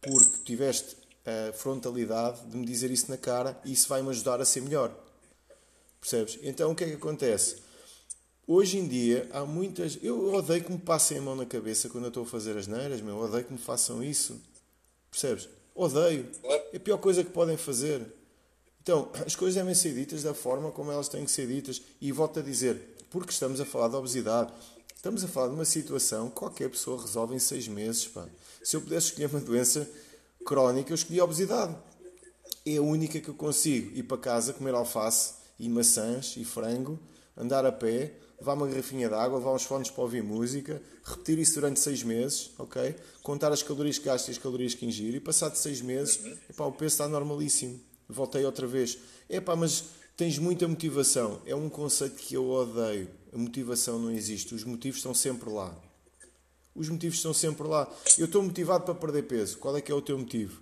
[0.00, 4.44] porque tiveste a frontalidade de me dizer isso na cara e isso vai-me ajudar a
[4.44, 5.03] ser melhor.
[6.04, 6.38] Percebes?
[6.42, 7.56] Então o que é que acontece?
[8.46, 9.98] Hoje em dia há muitas.
[10.02, 12.66] Eu odeio que me passem a mão na cabeça quando eu estou a fazer as
[12.66, 13.14] neiras, meu.
[13.14, 14.38] Eu odeio que me façam isso.
[15.10, 15.48] Percebes?
[15.74, 16.30] Odeio.
[16.44, 18.02] É a pior coisa que podem fazer.
[18.82, 21.80] Então, as coisas devem ser ditas da forma como elas têm que ser ditas.
[21.98, 24.52] E volto a dizer, porque estamos a falar de obesidade,
[24.94, 28.06] estamos a falar de uma situação que qualquer pessoa resolve em seis meses.
[28.08, 28.28] Pá.
[28.62, 29.90] Se eu pudesse escolher uma doença
[30.44, 31.74] crónica, eu escolhi a obesidade.
[32.66, 36.98] É a única que eu consigo ir para casa, comer alface e maçãs e frango,
[37.36, 41.38] andar a pé, levar uma garrafinha de água, levar uns fones para ouvir música, repetir
[41.38, 42.94] isso durante seis meses, ok?
[43.22, 46.64] Contar as calorias que gasto e as calorias que ingiro e passado seis meses, epá,
[46.64, 47.80] o peso está normalíssimo.
[48.08, 48.98] Voltei outra vez.
[49.28, 49.84] Epá, mas
[50.16, 51.40] tens muita motivação.
[51.46, 53.08] É um conceito que eu odeio.
[53.32, 54.54] A motivação não existe.
[54.54, 55.74] Os motivos estão sempre lá.
[56.74, 57.90] Os motivos estão sempre lá.
[58.18, 59.58] Eu estou motivado para perder peso.
[59.58, 60.60] Qual é que é o teu motivo?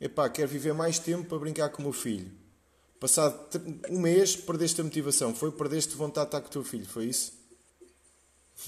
[0.00, 2.41] Epá, quero viver mais tempo para brincar com o meu filho.
[3.02, 3.36] Passado
[3.90, 5.34] um mês, perdeste a motivação.
[5.34, 6.86] Foi perdeste vontade de estar com o teu filho.
[6.86, 7.32] Foi isso?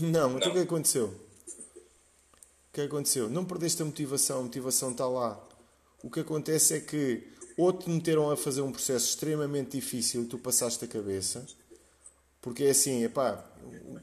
[0.00, 0.36] Não.
[0.36, 1.06] Então o que é aconteceu?
[1.06, 3.30] O que aconteceu?
[3.30, 4.40] Não perdeste a motivação.
[4.40, 5.40] A motivação está lá.
[6.02, 10.26] O que acontece é que ou te meteram a fazer um processo extremamente difícil e
[10.26, 11.46] tu passaste a cabeça
[12.42, 13.42] porque é assim, epá,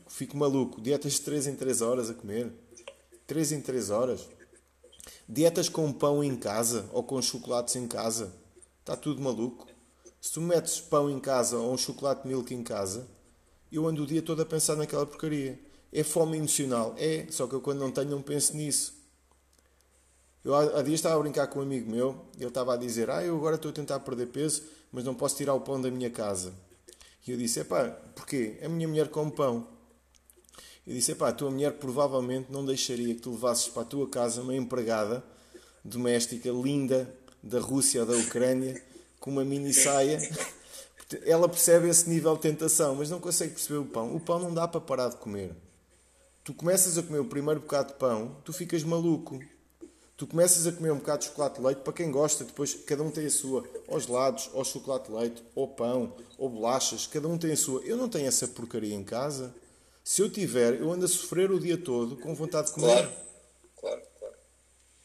[0.07, 0.79] fico maluco.
[0.79, 2.53] Dietas de 3 em 3 horas a comer.
[3.27, 4.29] 3 em 3 horas.
[5.27, 8.33] Dietas com pão em casa ou com chocolates em casa.
[8.79, 9.70] Está tudo maluco.
[10.21, 13.07] Se tu metes pão em casa ou um chocolate milk em casa,
[13.71, 15.59] eu ando o dia todo a pensar naquela porcaria.
[15.91, 16.93] É fome emocional.
[16.95, 18.93] É, só que eu quando não tenho não penso nisso.
[20.45, 23.23] Eu há dias estava a brincar com um amigo meu, ele estava a dizer, ah,
[23.23, 26.09] eu agora estou a tentar perder peso, mas não posso tirar o pão da minha
[26.09, 26.53] casa.
[27.25, 28.59] E eu disse: Epá, porquê?
[28.63, 29.67] A minha mulher come pão.
[30.85, 34.07] Eu disse: Epá, a tua mulher provavelmente não deixaria que tu levasses para a tua
[34.07, 35.23] casa uma empregada
[35.83, 38.81] doméstica linda da Rússia ou da Ucrânia
[39.21, 40.19] com uma mini saia.
[41.25, 44.13] Ela percebe esse nível de tentação, mas não consegue perceber o pão.
[44.13, 45.55] O pão não dá para parar de comer.
[46.43, 49.39] Tu começas a comer o primeiro bocado de pão, tu ficas maluco.
[50.17, 53.03] Tu começas a comer um bocado de chocolate de leite, para quem gosta, depois cada
[53.03, 57.27] um tem a sua, aos lados, ou chocolate de leite, ou pão, ou bolachas, cada
[57.27, 57.81] um tem a sua.
[57.83, 59.53] Eu não tenho essa porcaria em casa.
[60.03, 62.87] Se eu tiver, eu ando a sofrer o dia todo com vontade de comer.
[62.87, 63.11] Claro,
[63.79, 64.35] claro, claro.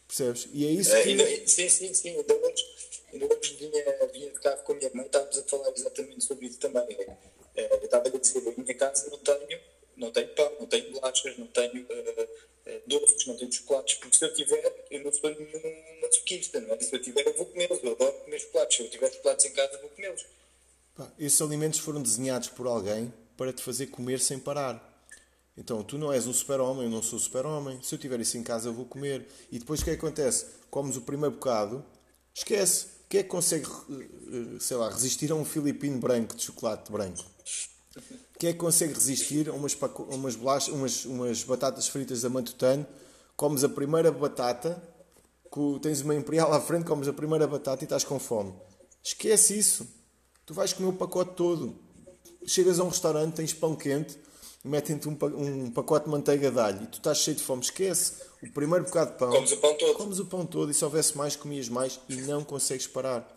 [0.07, 0.49] Percebes?
[0.53, 1.09] E é isso é, que.
[1.11, 2.09] Ainda, sim, sim, sim.
[2.11, 2.65] Ainda hoje,
[3.13, 6.47] ainda hoje vinha, vinha de carro com a minha mãe, estávamos a falar exatamente sobre
[6.47, 6.85] isso também.
[6.85, 7.19] Uh,
[7.57, 9.61] eu estava a dizer, em minha casa não tenho,
[9.97, 12.29] não tenho pão, não tenho bolachas, não tenho uh,
[12.87, 16.81] doces, não tenho chocolates, porque se eu tiver, eu não sou nenhum masoquista, não é?
[16.81, 18.77] Se eu tiver, eu vou comê-los, eu adoro comer chocolates.
[18.77, 20.25] Se eu tiver chocolates em casa, vou comê-los.
[21.19, 24.95] Esses alimentos foram desenhados por alguém para te fazer comer sem parar.
[25.57, 27.83] Então, tu não és um super-homem, eu não sou super-homem.
[27.83, 29.27] Se eu tiver isso em casa, eu vou comer.
[29.51, 30.47] E depois o que é que acontece?
[30.71, 31.85] Comes o primeiro bocado,
[32.35, 32.96] esquece.
[33.09, 37.25] Quem é que consegue, eh, sei lá, resistir a um filipino branco de chocolate branco?
[38.39, 39.77] Quem é que consegue resistir a umas,
[40.09, 42.87] umas, bolachas, umas, umas batatas fritas da Matutano?
[43.37, 44.83] Comes a primeira batata,
[45.81, 48.53] tens uma imperial à frente, comes a primeira batata e estás com fome.
[49.03, 49.87] Esquece isso.
[50.45, 51.77] Tu vais comer o pacote todo.
[52.45, 54.19] Chegas a um restaurante, tens pão quente,
[54.67, 57.63] metem-te um, um pacote de manteiga de alho e tu estás cheio de fome.
[57.63, 58.25] Esquece.
[58.43, 59.31] O primeiro bocado de pão.
[59.31, 59.95] Comes o pão todo.
[59.95, 63.33] Comes o pão todo e se houvesse mais, comias mais e não consegues parar.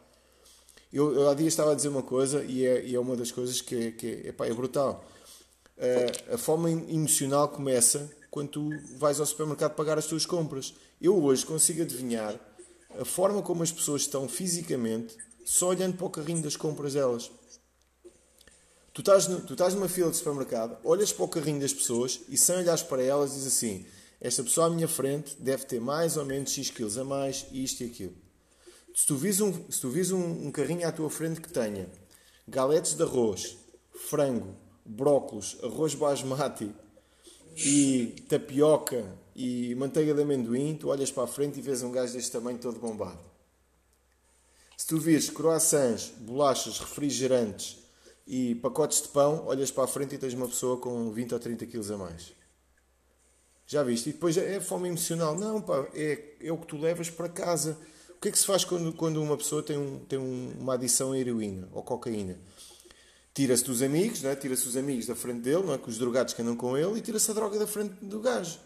[0.91, 3.31] Eu, eu há dias estava a dizer uma coisa e é, e é uma das
[3.31, 5.05] coisas que, é, que é, epá, é brutal.
[5.77, 10.73] Uh, a fome emocional começa quando tu vais ao supermercado pagar as tuas compras.
[10.99, 12.35] Eu hoje consigo adivinhar
[12.99, 15.15] a forma como as pessoas estão fisicamente
[15.45, 17.31] só olhando para o carrinho das compras delas.
[18.93, 22.21] Tu estás, no, tu estás numa fila de supermercado, olhas para o carrinho das pessoas
[22.27, 23.85] e sem olhares para elas diz assim:
[24.19, 27.83] esta pessoa à minha frente deve ter mais ou menos X quilos a mais, isto
[27.83, 28.15] e aquilo.
[28.93, 31.89] Se tu vis um, se tu vis um, um carrinho à tua frente que tenha
[32.47, 33.57] galetes de arroz,
[33.93, 36.69] frango, brócolos, arroz basmati
[37.55, 42.13] e tapioca e manteiga de amendoim, tu olhas para a frente e vês um gajo
[42.13, 43.19] deste tamanho todo bombado.
[44.75, 47.78] Se tu vires croissants, bolachas, refrigerantes
[48.29, 51.39] e pacotes de pão, olhas para a frente e tens uma pessoa com 20 ou
[51.39, 52.31] 30 quilos a mais.
[53.65, 54.11] Já viste?
[54.11, 55.35] E depois é fome emocional.
[55.35, 57.75] Não, pá, é, é o que tu levas para casa.
[58.11, 60.75] O que é que se faz quando, quando uma pessoa tem, um, tem um, uma
[60.75, 62.37] adição a heroína ou cocaína?
[63.33, 64.35] Tira-se dos amigos, é?
[64.35, 65.79] tira-se os amigos da frente dele, não é?
[65.79, 68.59] com os drogados que andam com ele, e tira-se a droga da frente do gajo.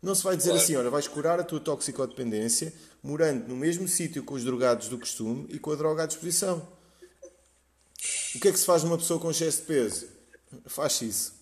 [0.00, 0.64] Não se vai dizer claro.
[0.64, 2.72] assim, olha, vais curar a tua toxicodependência
[3.02, 6.66] morando no mesmo sítio com os drogados do costume e com a droga à disposição.
[8.34, 10.08] O que é que se faz numa pessoa com excesso de peso?
[10.66, 11.34] Faz isso.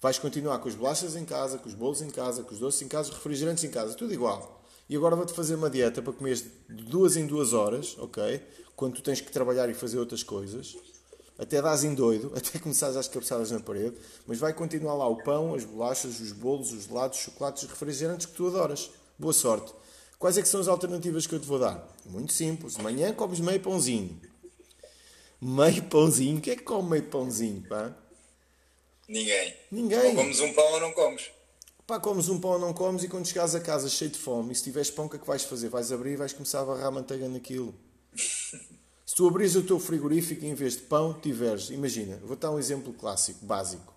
[0.00, 2.82] Vais continuar com as bolachas em casa, com os bolos em casa, com os doces
[2.82, 4.62] em casa, os refrigerantes em casa, tudo igual.
[4.88, 8.40] E agora vou-te fazer uma dieta para comer de duas em duas horas, ok?
[8.76, 10.76] Quando tu tens que trabalhar e fazer outras coisas.
[11.36, 13.96] Até dás em doido, até começares às cabeçadas na parede.
[14.24, 17.70] Mas vai continuar lá o pão, as bolachas, os bolos, os gelados, os chocolates, os
[17.70, 18.90] refrigerantes que tu adoras.
[19.18, 19.74] Boa sorte.
[20.16, 21.86] Quais é que são as alternativas que eu te vou dar?
[22.06, 22.76] Muito simples.
[22.76, 24.20] Manhã comes meio pãozinho.
[25.40, 26.40] Meio pãozinho.
[26.40, 27.94] Quem é que come meio pãozinho, pá?
[29.08, 29.54] Ninguém.
[29.70, 30.08] Ninguém.
[30.10, 31.30] Ou comes um pão ou não comes.
[31.86, 34.52] Pá, comes um pão ou não comes e quando chegares a casa cheio de fome
[34.52, 35.70] e se tiveres pão, o que é que vais fazer?
[35.70, 37.74] Vais abrir e vais começar a barrar manteiga naquilo.
[38.14, 42.50] se tu abris o teu frigorífico e em vez de pão tiveres, imagina, vou dar
[42.50, 43.94] um exemplo clássico, básico.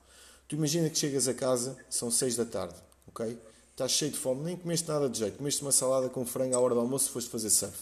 [0.47, 2.75] Tu imagina que chegas a casa, são 6 da tarde,
[3.07, 3.37] ok?
[3.71, 6.59] Estás cheio de fome, nem comeste nada de jeito, comeste uma salada com frango à
[6.59, 7.77] hora do almoço e foste fazer surf.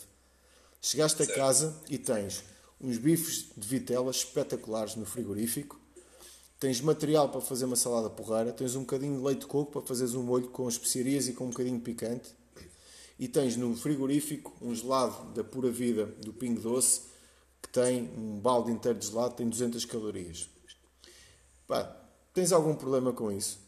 [0.82, 2.44] Chegaste a casa e tens
[2.82, 5.80] uns bifes de vitela espetaculares no frigorífico,
[6.60, 9.82] tens material para fazer uma salada porreira, tens um bocadinho de leite de coco para
[9.82, 12.30] fazeres um molho com especiarias e com um bocadinho de picante,
[13.18, 17.10] e tens no frigorífico um gelado da pura vida do Pingo Doce
[17.62, 20.50] que tem um balde inteiro de gelado, tem 200 calorias.
[21.68, 21.96] Pá,
[22.34, 23.60] tens algum problema com isso?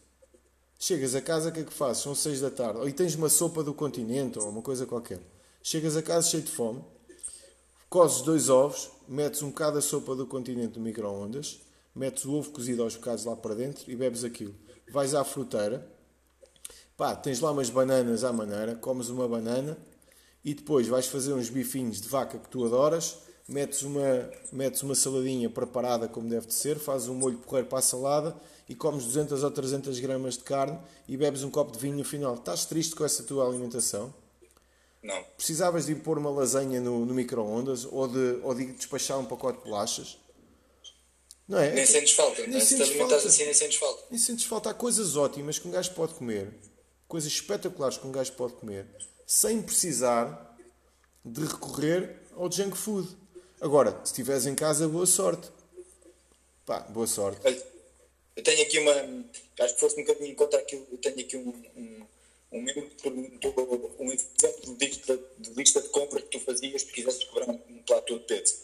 [0.80, 2.02] Chegas a casa, o que é que fazes?
[2.02, 2.80] São 6 da tarde.
[2.80, 5.19] Ou tens uma sopa do continente ou uma coisa qualquer.
[5.62, 6.84] Chegas a casa cheio de fome,
[7.91, 11.60] cozes dois ovos, metes um bocado da sopa do continente no micro-ondas,
[11.93, 14.56] metes o ovo cozido aos bocados lá para dentro e bebes aquilo.
[14.89, 15.86] Vais à fruteira,
[16.95, 19.77] pá, tens lá umas bananas à maneira, comes uma banana
[20.41, 24.95] e depois vais fazer uns bifinhos de vaca que tu adoras, metes uma, metes uma
[24.95, 28.34] saladinha preparada como deve de ser, fazes um molho porreiro para a salada
[28.69, 32.06] e comes 200 ou 300 gramas de carne e bebes um copo de vinho no
[32.06, 32.36] final.
[32.36, 34.20] Estás triste com essa tua alimentação?
[35.01, 35.23] Não.
[35.35, 39.59] Precisavas de pôr uma lasanha no, no micro-ondas ou de, ou de despachar um pacote
[39.59, 40.17] de bolachas?
[41.47, 41.71] Não é?
[41.71, 42.45] Nem sentes falta.
[42.47, 43.15] Nem sentes Se falta.
[43.15, 44.03] assim, nem sentes falta.
[44.09, 44.69] Nem sentes falta.
[44.69, 46.53] Há coisas ótimas que um gajo pode comer,
[47.07, 48.85] coisas espetaculares que um gajo pode comer,
[49.25, 50.55] sem precisar
[51.25, 53.07] de recorrer ao junk food.
[53.59, 55.49] Agora, se estiveres em casa, boa sorte.
[56.65, 57.41] Pá, boa sorte.
[58.35, 58.93] Eu tenho aqui uma.
[59.59, 60.87] Acho que foste um bocadinho contra aquilo.
[60.91, 62.05] Eu tenho aqui um, um,
[62.51, 62.65] um
[63.99, 67.83] um exemplo de lista, de lista de compras que tu fazias se quisesses cobrar um
[67.85, 68.55] plato de pizza.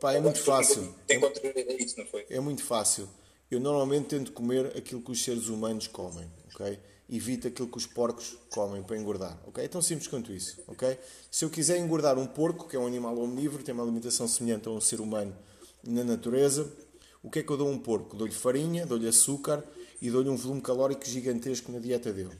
[0.00, 0.94] Pá, é muito fácil.
[1.08, 2.26] É, isso, não foi?
[2.28, 3.08] É muito fácil.
[3.50, 6.78] Eu normalmente tento comer aquilo que os seres humanos comem, ok?
[7.08, 9.62] Evito aquilo que os porcos comem para engordar, ok?
[9.64, 10.98] É tão simples quanto isso, ok?
[11.30, 14.68] Se eu quiser engordar um porco, que é um animal omnívoro, tem uma alimentação semelhante
[14.68, 15.36] a um ser humano
[15.84, 16.70] na natureza,
[17.22, 18.16] O que é que eu dou a um porco?
[18.16, 19.62] Dou-lhe farinha, dou-lhe açúcar
[20.00, 22.36] e dou-lhe um volume calórico gigantesco na dieta dele.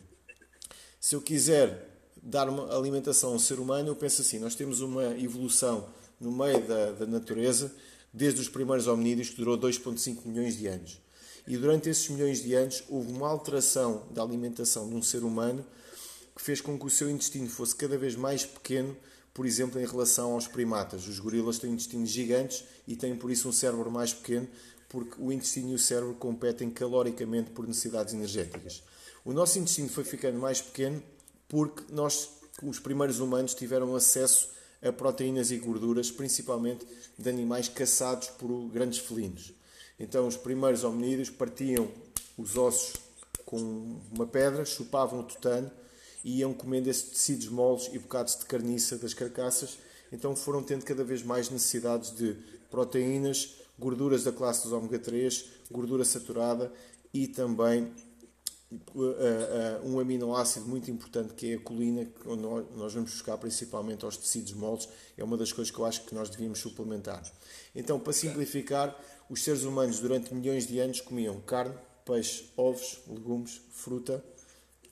[1.05, 1.91] Se eu quiser
[2.23, 5.89] dar uma alimentação a um ser humano, eu penso assim: nós temos uma evolução
[6.21, 7.75] no meio da, da natureza,
[8.15, 11.01] desde os primeiros hominídeos, que durou 2,5 milhões de anos.
[11.45, 15.67] E durante esses milhões de anos houve uma alteração da alimentação de um ser humano
[16.37, 18.97] que fez com que o seu intestino fosse cada vez mais pequeno,
[19.35, 21.09] por exemplo, em relação aos primatas.
[21.09, 24.47] Os gorilas têm intestinos gigantes e têm por isso um cérebro mais pequeno,
[24.89, 28.85] porque o intestino e o cérebro competem caloricamente por necessidades energéticas.
[29.25, 31.01] O nosso intestino foi ficando mais pequeno
[31.49, 32.29] porque nós,
[32.63, 34.51] os primeiros humanos, tiveram acesso
[34.83, 36.85] a proteínas e gorduras, principalmente
[37.17, 39.53] de animais caçados por grandes felinos.
[39.99, 41.89] Então, os primeiros hominídeos partiam
[42.37, 42.95] os ossos
[43.47, 45.71] com uma pedra, chupavam o tutano
[46.25, 49.79] e iam comendo esses tecidos moles e bocados de carniça das carcaças.
[50.11, 52.37] Então, foram tendo cada vez mais necessidades de
[52.69, 56.73] proteínas, gorduras da classe dos ômega 3, gordura saturada
[57.15, 57.93] e também
[59.85, 64.53] um aminoácido muito importante que é a colina, que nós vamos buscar principalmente aos tecidos
[64.53, 67.23] moles, é uma das coisas que eu acho que nós devíamos suplementar.
[67.75, 73.61] Então, para simplificar, os seres humanos durante milhões de anos comiam carne, peixe, ovos, legumes,
[73.71, 74.23] fruta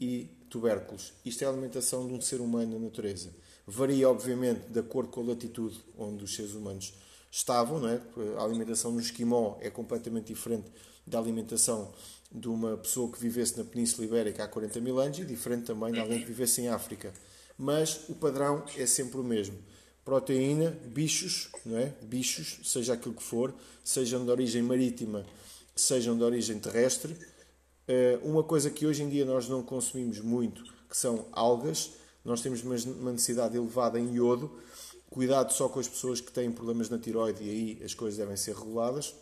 [0.01, 1.13] e tubérculos.
[1.25, 3.31] Isto é a alimentação de um ser humano na natureza.
[3.67, 6.95] Varia, obviamente, de acordo com a latitude onde os seres humanos
[7.31, 7.79] estavam.
[7.79, 8.01] Não é?
[8.39, 10.71] A alimentação no esquimó é completamente diferente
[11.07, 11.93] da alimentação
[12.31, 15.93] de uma pessoa que vivesse na Península Ibérica há 40 mil anos e diferente também
[15.93, 17.13] de alguém que vivesse em África.
[17.59, 19.59] Mas o padrão é sempre o mesmo.
[20.05, 21.93] Proteína, bichos, não é?
[22.03, 23.53] Bichos, seja aquilo que for,
[23.85, 25.27] sejam de origem marítima,
[25.75, 27.17] sejam de origem terrestre.
[27.87, 31.93] Eh, uma coisa que hoje em dia nós não consumimos muito, que são algas.
[32.25, 34.51] Nós temos uma necessidade elevada em iodo.
[35.11, 38.37] Cuidado só com as pessoas que têm problemas na tiroide e aí as coisas devem
[38.37, 39.15] ser reguladas.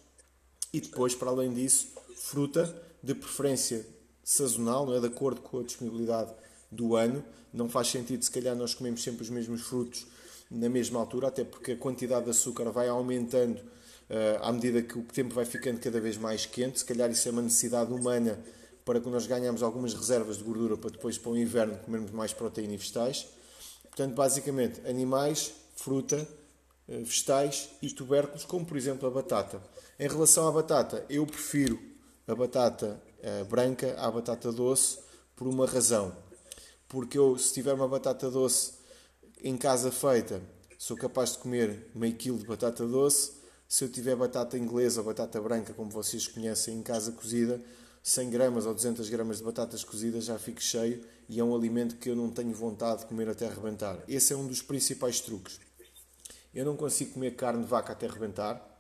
[0.72, 3.86] E depois, para além disso, fruta, de preferência
[4.22, 5.00] sazonal, não é?
[5.00, 6.32] de acordo com a disponibilidade
[6.70, 7.24] do ano.
[7.52, 10.06] Não faz sentido, se calhar, nós comemos sempre os mesmos frutos
[10.50, 14.98] na mesma altura, até porque a quantidade de açúcar vai aumentando uh, à medida que
[14.98, 16.78] o tempo vai ficando cada vez mais quente.
[16.78, 18.38] Se calhar isso é uma necessidade humana
[18.84, 22.32] para que nós ganhamos algumas reservas de gordura para depois, para o inverno, comermos mais
[22.32, 23.26] proteína e vegetais.
[23.84, 26.16] Portanto, basicamente, animais, fruta,
[26.88, 29.62] uh, vegetais e tubérculos, como por exemplo a batata.
[29.98, 31.87] Em relação à batata, eu prefiro
[32.28, 34.98] a batata uh, branca à batata doce
[35.34, 36.14] por uma razão.
[36.86, 38.74] Porque eu, se tiver uma batata doce
[39.42, 40.42] em casa feita,
[40.78, 43.32] sou capaz de comer meio quilo de batata doce.
[43.66, 47.60] Se eu tiver batata inglesa ou batata branca, como vocês conhecem, em casa cozida,
[48.02, 51.96] 100 gramas ou 200 gramas de batatas cozidas já fico cheio e é um alimento
[51.96, 54.02] que eu não tenho vontade de comer até arrebentar.
[54.06, 55.60] Esse é um dos principais truques.
[56.54, 58.77] Eu não consigo comer carne de vaca até arrebentar,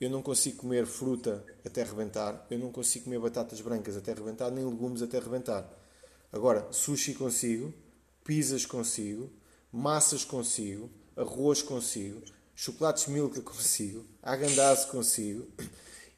[0.00, 4.50] eu não consigo comer fruta até arrebentar, eu não consigo comer batatas brancas até arrebentar,
[4.50, 5.68] nem legumes até arrebentar.
[6.32, 7.72] Agora, sushi consigo,
[8.22, 9.30] pizzas consigo,
[9.72, 12.22] massas consigo, arroz consigo,
[12.54, 15.48] chocolates milka consigo, agandaze consigo.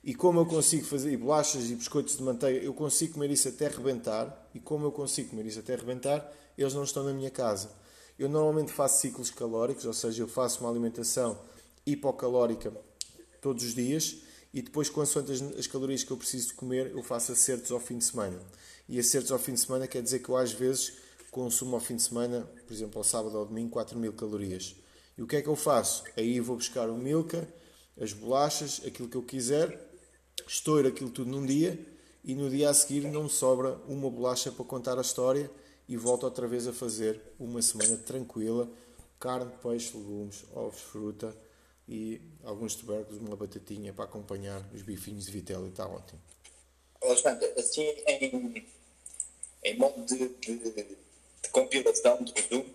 [0.03, 3.49] E como eu consigo fazer, e bolachas e biscoitos de manteiga, eu consigo comer isso
[3.49, 4.49] até rebentar.
[4.55, 7.71] E como eu consigo comer isso até rebentar, eles não estão na minha casa.
[8.19, 11.39] Eu normalmente faço ciclos calóricos, ou seja, eu faço uma alimentação
[11.87, 12.73] hipocalórica
[13.41, 14.17] todos os dias
[14.53, 17.99] e depois, consoante as, as calorias que eu preciso comer, eu faço acertos ao fim
[17.99, 18.41] de semana.
[18.89, 20.95] E acertos ao fim de semana quer dizer que eu às vezes
[21.31, 24.75] consumo ao fim de semana, por exemplo, ao sábado ou ao domingo, 4 mil calorias.
[25.17, 26.03] E o que é que eu faço?
[26.17, 27.49] Aí vou buscar o milka,
[28.01, 29.89] as bolachas, aquilo que eu quiser,
[30.47, 31.79] estouro aquilo tudo num dia
[32.25, 35.49] e no dia a seguir não me sobra uma bolacha para contar a história
[35.89, 38.69] e volto outra vez a fazer uma semana tranquila,
[39.21, 41.37] carne, peixe, legumes, ovos, fruta
[41.91, 46.21] e alguns tubérculos, uma batatinha para acompanhar os bifinhos de vitela e está ótimo.
[47.03, 48.65] Alexandre, assim em,
[49.65, 51.01] em modo de, de
[51.43, 52.75] de compilação, de resumo.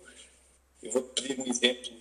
[0.82, 1.92] Eu vou-te pedir um exemplo.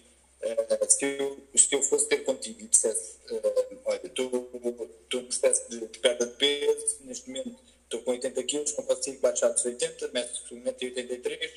[0.44, 5.70] Uh, se, eu, se eu fosse ter contigo e dissesse: uh, Olha, estou num processo
[5.70, 9.64] de, de, perda de peso, neste momento estou com 80 quilos, não consigo baixar dos
[9.64, 11.52] 80, meto 1,83m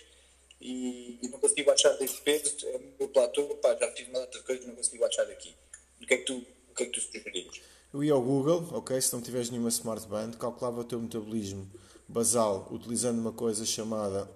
[0.60, 4.20] e, e não consigo baixar desse peso, é o meu platô, pá, já fiz uma
[4.20, 5.54] data de coisas, não consigo baixar daqui.
[6.00, 7.60] O que é que tu, o que é que tu sugerias?
[7.92, 11.70] Eu ia ao Google, ok, se não tiveres nenhuma smart band, calculava o teu metabolismo
[12.08, 14.28] basal utilizando uma coisa chamada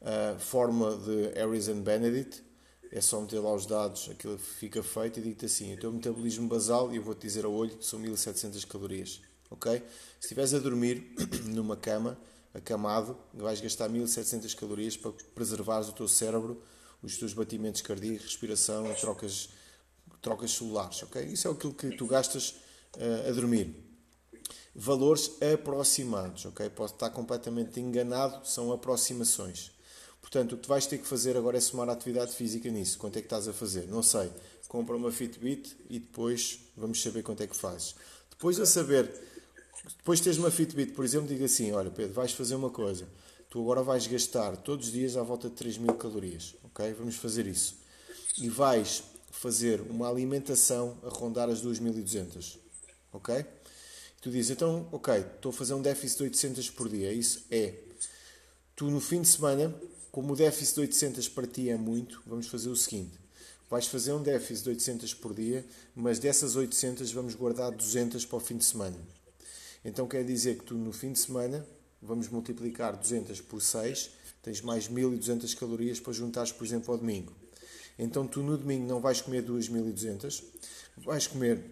[0.00, 2.42] a fórmula de Harris and Benedict,
[2.90, 6.48] é só meter lá os dados, aquilo fica feito e digo-te assim, o teu metabolismo
[6.48, 9.20] basal, e eu vou-te dizer a olho, são 1700 calorias,
[9.50, 9.78] ok?
[10.18, 11.14] Se estiveres a dormir
[11.46, 12.18] numa cama,
[12.52, 16.60] acamado, vais gastar 1700 calorias para preservares o teu cérebro,
[17.00, 19.48] os teus batimentos cardíacos, respiração, trocas,
[20.20, 21.22] trocas celulares, ok?
[21.24, 22.56] Isso é aquilo que tu gastas
[22.96, 23.74] uh, a dormir.
[24.74, 26.68] Valores aproximados, ok?
[26.70, 29.70] Posso estar completamente enganado, são aproximações.
[30.20, 32.96] Portanto, o que vais ter que fazer agora é somar a atividade física nisso.
[32.96, 33.86] Quanto é que estás a fazer?
[33.88, 34.32] Não sei.
[34.66, 37.94] Compra uma Fitbit e depois vamos saber quanto é que fazes.
[38.30, 39.12] Depois a saber,
[39.98, 43.06] depois tens uma Fitbit, por exemplo, diga assim: olha, Pedro, vais fazer uma coisa.
[43.50, 46.94] Tu agora vais gastar todos os dias à volta de 3 mil calorias, ok?
[46.94, 47.76] Vamos fazer isso.
[48.38, 52.56] E vais fazer uma alimentação a rondar as 2.200,
[53.12, 53.44] ok?
[54.20, 57.12] Tu dizes, então, ok, estou a fazer um déficit de 800 por dia.
[57.12, 57.74] Isso é.
[58.76, 59.74] Tu no fim de semana
[60.12, 63.18] como o déficit de 800 para ti é muito, vamos fazer o seguinte:
[63.68, 68.36] vais fazer um déficit de 800 por dia, mas dessas 800 vamos guardar 200 para
[68.36, 68.96] o fim de semana.
[69.82, 71.66] Então quer dizer que tu no fim de semana
[72.00, 74.10] vamos multiplicar 200 por 6,
[74.42, 77.32] tens mais 1200 calorias para juntares, por exemplo, ao domingo.
[77.98, 80.42] Então tu no domingo não vais comer 2200,
[80.98, 81.64] vais comer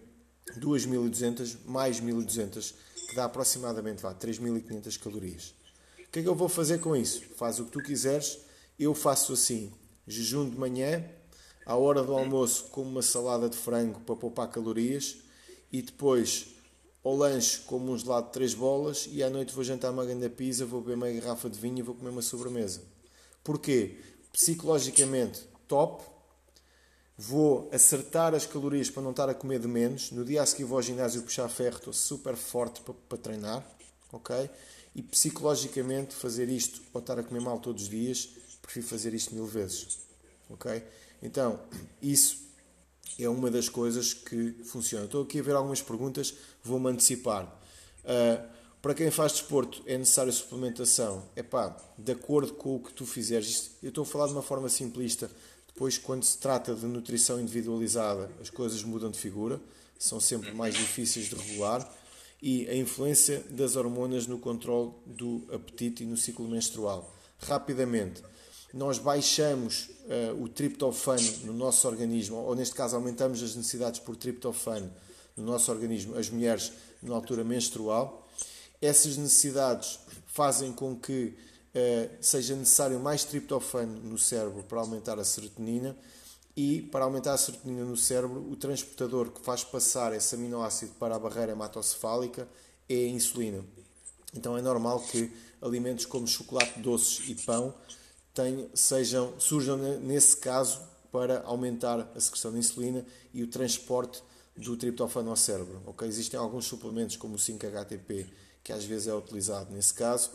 [0.57, 2.73] 2200 mais 1200,
[3.09, 5.53] que dá aproximadamente vá, 3500 calorias.
[5.99, 7.23] O que é que eu vou fazer com isso?
[7.35, 8.39] Faz o que tu quiseres.
[8.77, 9.71] Eu faço assim:
[10.07, 11.03] jejum de manhã,
[11.65, 15.17] à hora do almoço, como uma salada de frango para poupar calorias
[15.71, 16.47] e depois
[17.03, 20.29] ao lanche como um gelado de três bolas e à noite vou jantar uma grande
[20.29, 22.81] pizza, vou beber uma garrafa de vinho e vou comer uma sobremesa.
[23.43, 23.97] Porquê?
[24.31, 26.03] Psicologicamente top,
[27.21, 30.11] vou acertar as calorias para não estar a comer de menos.
[30.11, 33.63] No dia a seguir vou ao ginásio puxar ferro, estou super forte para, para treinar,
[34.11, 34.49] ok?
[34.95, 38.27] E psicologicamente fazer isto ou estar a comer mal todos os dias,
[38.59, 39.99] prefiro fazer isto mil vezes.
[40.49, 40.83] Ok?
[41.21, 41.59] Então,
[42.01, 42.37] isso
[43.19, 45.05] é uma das coisas que funciona.
[45.05, 47.45] Estou aqui a ver algumas perguntas, vou-me antecipar.
[48.03, 48.49] Uh,
[48.81, 51.23] para quem faz desporto é necessário suplementação?
[51.35, 53.71] É pá, de acordo com o que tu fizeres.
[53.83, 55.29] eu estou a falar de uma forma simplista.
[55.73, 59.59] Depois, quando se trata de nutrição individualizada, as coisas mudam de figura,
[59.97, 61.87] são sempre mais difíceis de regular
[62.41, 67.15] e a influência das hormonas no controle do apetite e no ciclo menstrual.
[67.39, 68.23] Rapidamente,
[68.73, 74.15] nós baixamos uh, o triptofano no nosso organismo, ou neste caso aumentamos as necessidades por
[74.15, 74.91] triptofano
[75.35, 78.27] no nosso organismo, as mulheres na altura menstrual.
[78.81, 81.33] Essas necessidades fazem com que
[82.19, 85.95] seja necessário mais triptofano no cérebro para aumentar a serotonina
[86.55, 91.15] e, para aumentar a serotonina no cérebro, o transportador que faz passar esse aminoácido para
[91.15, 92.47] a barreira hematocefálica
[92.89, 93.63] é a insulina.
[94.33, 97.73] Então é normal que alimentos como chocolate doces e pão
[98.33, 104.23] tenham, sejam, surjam nesse caso para aumentar a secreção de insulina e o transporte
[104.55, 105.81] do triptofano ao cérebro.
[105.87, 106.07] Okay?
[106.07, 108.27] Existem alguns suplementos como o 5-HTP
[108.63, 110.31] que às vezes é utilizado nesse caso.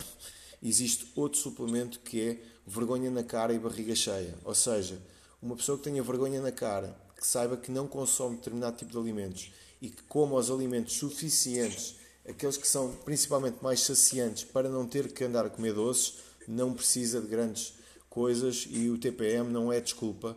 [0.63, 4.99] Existe outro suplemento que é vergonha na cara e barriga cheia, ou seja,
[5.41, 8.99] uma pessoa que tenha vergonha na cara, que saiba que não consome determinado tipo de
[8.99, 11.97] alimentos e que coma os alimentos suficientes,
[12.29, 16.15] aqueles que são principalmente mais saciantes para não ter que andar a comer doces,
[16.49, 17.75] não precisa de grandes
[18.09, 20.37] coisas e o TPM não é desculpa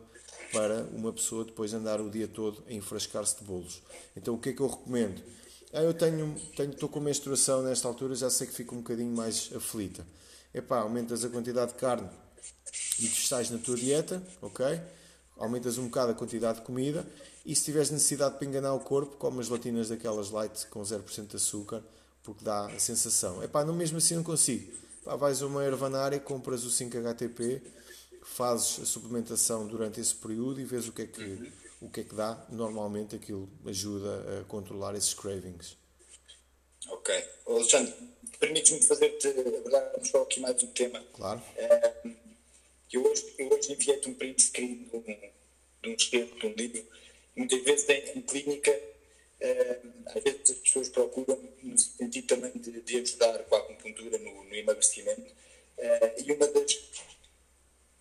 [0.52, 3.82] para uma pessoa depois andar o dia todo a enfrascar-se de bolos.
[4.16, 5.22] Então o que é que eu recomendo?
[5.72, 9.52] Ah, eu tenho, estou com menstruação nesta altura, já sei que fico um bocadinho mais
[9.56, 10.04] aflita.
[10.52, 12.10] Epá, aumentas a quantidade de carne
[12.98, 14.66] e vegetais na tua dieta, ok?
[15.38, 17.06] Aumentas um bocado a quantidade de comida
[17.46, 21.28] e se tiveres necessidade para enganar o corpo, come as latinas daquelas light com 0%
[21.28, 21.84] de açúcar,
[22.24, 23.44] porque dá a sensação.
[23.44, 24.74] É pá, não mesmo assim não consigo.
[25.06, 27.62] Pá, vais a uma ervanária, compras o 5-HTP,
[28.24, 31.52] fazes a suplementação durante esse período e vês o que é que,
[31.82, 32.46] o que, é que dá.
[32.50, 35.78] Normalmente aquilo ajuda a controlar esses cravings.
[36.88, 37.14] Ok.
[37.48, 37.94] Alexandre,
[38.40, 41.04] permites-me fazer-te abordar só aqui mais um tema.
[41.14, 41.42] Claro.
[41.56, 41.94] É,
[42.92, 46.54] eu hoje, eu hoje enviei-te um print screen de um, de um esquerdo de um
[46.54, 46.86] livro.
[47.36, 52.82] Muitas vezes em, em clínica, uh, às vezes as pessoas procuram no sentido também de,
[52.82, 55.32] de ajudar com a acupuntura no, no emagrecimento.
[55.78, 56.80] Uh, e uma das,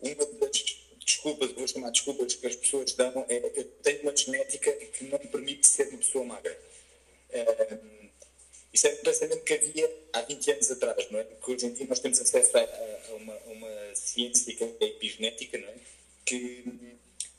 [0.00, 4.70] uma das desculpas, vou chamar desculpas que as pessoas dão é eu tenho uma genética
[4.72, 6.58] que não me permite ser uma pessoa magra.
[7.30, 8.08] Uh,
[8.72, 11.24] isso é um pensamento que havia há 20 anos atrás, não é?
[11.24, 14.66] Porque hoje em dia nós temos acesso a, a, uma, a uma, ciência que é
[14.66, 15.74] a epigenética, não é?
[16.26, 16.62] Que,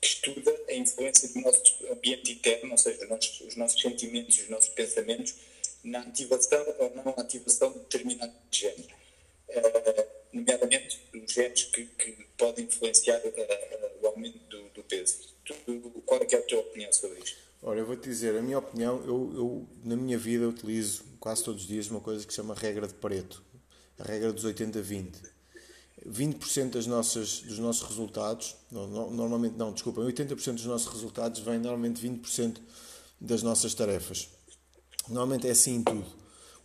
[0.02, 1.62] que, estuda a influência do nosso
[1.92, 5.36] ambiente interno, ou seja, os nossos, os nossos sentimentos os nossos pensamentos
[5.84, 8.99] na ativação ou não ativação de determinado género.
[9.50, 15.18] Uh, nomeadamente os genes que, que podem influenciar uh, o aumento do, do peso.
[15.46, 15.54] Tu,
[16.06, 17.38] qual é, é a tua opinião sobre isto?
[17.62, 21.64] Olha, eu vou-te dizer, a minha opinião, eu, eu na minha vida utilizo quase todos
[21.64, 23.44] os dias uma coisa que se chama regra de Pareto,
[23.98, 25.16] a regra dos 80-20.
[26.08, 31.60] 20% das nossas, dos nossos resultados, não, normalmente não, desculpa, 80% dos nossos resultados vêm
[31.60, 32.58] normalmente 20%
[33.20, 34.30] das nossas tarefas.
[35.10, 36.06] Normalmente é assim em tudo.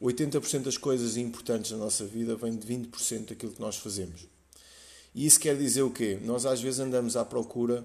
[0.02, 4.26] 80% das coisas importantes na nossa vida vem de 20% daquilo que nós fazemos.
[5.14, 6.18] E isso quer dizer o quê?
[6.22, 7.84] Nós às vezes andamos à procura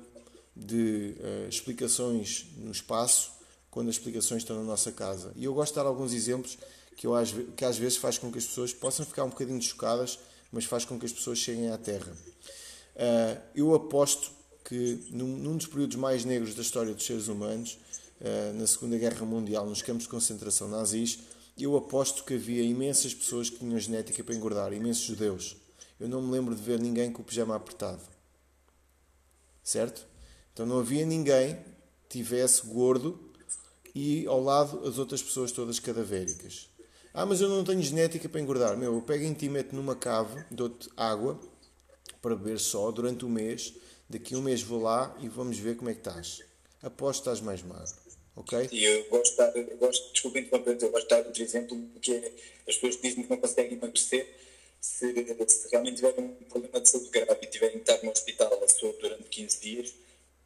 [0.56, 3.32] de uh, explicações no espaço
[3.70, 5.32] quando as explicações estão na nossa casa.
[5.36, 6.58] E eu gosto de dar alguns exemplos
[6.98, 7.14] que, eu,
[7.56, 10.20] que às vezes faz com que as pessoas possam ficar um bocadinho chocadas,
[10.52, 12.12] mas faz com que as pessoas cheguem à Terra.
[12.96, 14.32] Uh, eu aposto
[14.66, 17.78] que num, num, dos períodos mais negros da história dos seres humanos,
[18.20, 21.20] uh, na Segunda Guerra Mundial, nos campos de concentração nazis,
[21.64, 25.58] eu aposto que havia imensas pessoas que tinham genética para engordar, imensos judeus.
[26.00, 28.02] Eu não me lembro de ver ninguém com o pijama apertado.
[29.64, 30.06] Certo?
[30.54, 31.56] Então não havia ninguém
[32.08, 33.20] que tivesse gordo
[33.94, 36.70] e ao lado as outras pessoas todas cadavéricas.
[37.14, 38.78] Ah, mas eu não tenho genética para engordar.
[38.78, 41.40] Meu, eu pego em ti, meto numa cave, dou-te água
[42.22, 43.74] para beber só durante um mês.
[44.10, 46.42] Daqui a um mês vou lá e vamos ver como é que estás.
[46.82, 47.96] Aposto que estás mais magro.
[48.40, 48.70] Ok?
[48.72, 52.14] E eu gosto de dar, eu gosto, interromper, eu gosto de dar outro exemplo, que
[52.14, 52.32] é
[52.68, 54.34] as pessoas dizem que não conseguem emagrecer
[54.80, 55.14] se,
[55.48, 58.68] se realmente tiverem um problema de saúde grave e tiverem que estar no hospital a
[58.70, 59.94] sua durante 15 dias,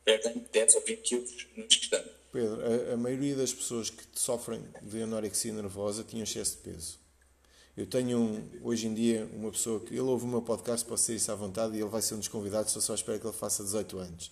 [0.03, 2.09] perdem 10 ou 20 quilos no instante.
[2.31, 6.99] Pedro, a, a, maioria das pessoas que sofrem de anorexia nervosa tinham excesso de peso.
[7.77, 11.03] Eu tenho um, hoje em dia uma pessoa que ele ouve o meu podcast, posso
[11.03, 13.33] ser isso à vontade, e ele vai ser um dos convidados, só espero que ele
[13.33, 14.31] faça 18 anos.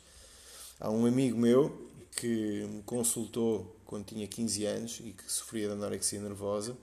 [0.79, 5.73] Há um amigo meu que me consultou quando tinha 15 anos e que sofria de
[5.73, 6.77] anorexia nervosa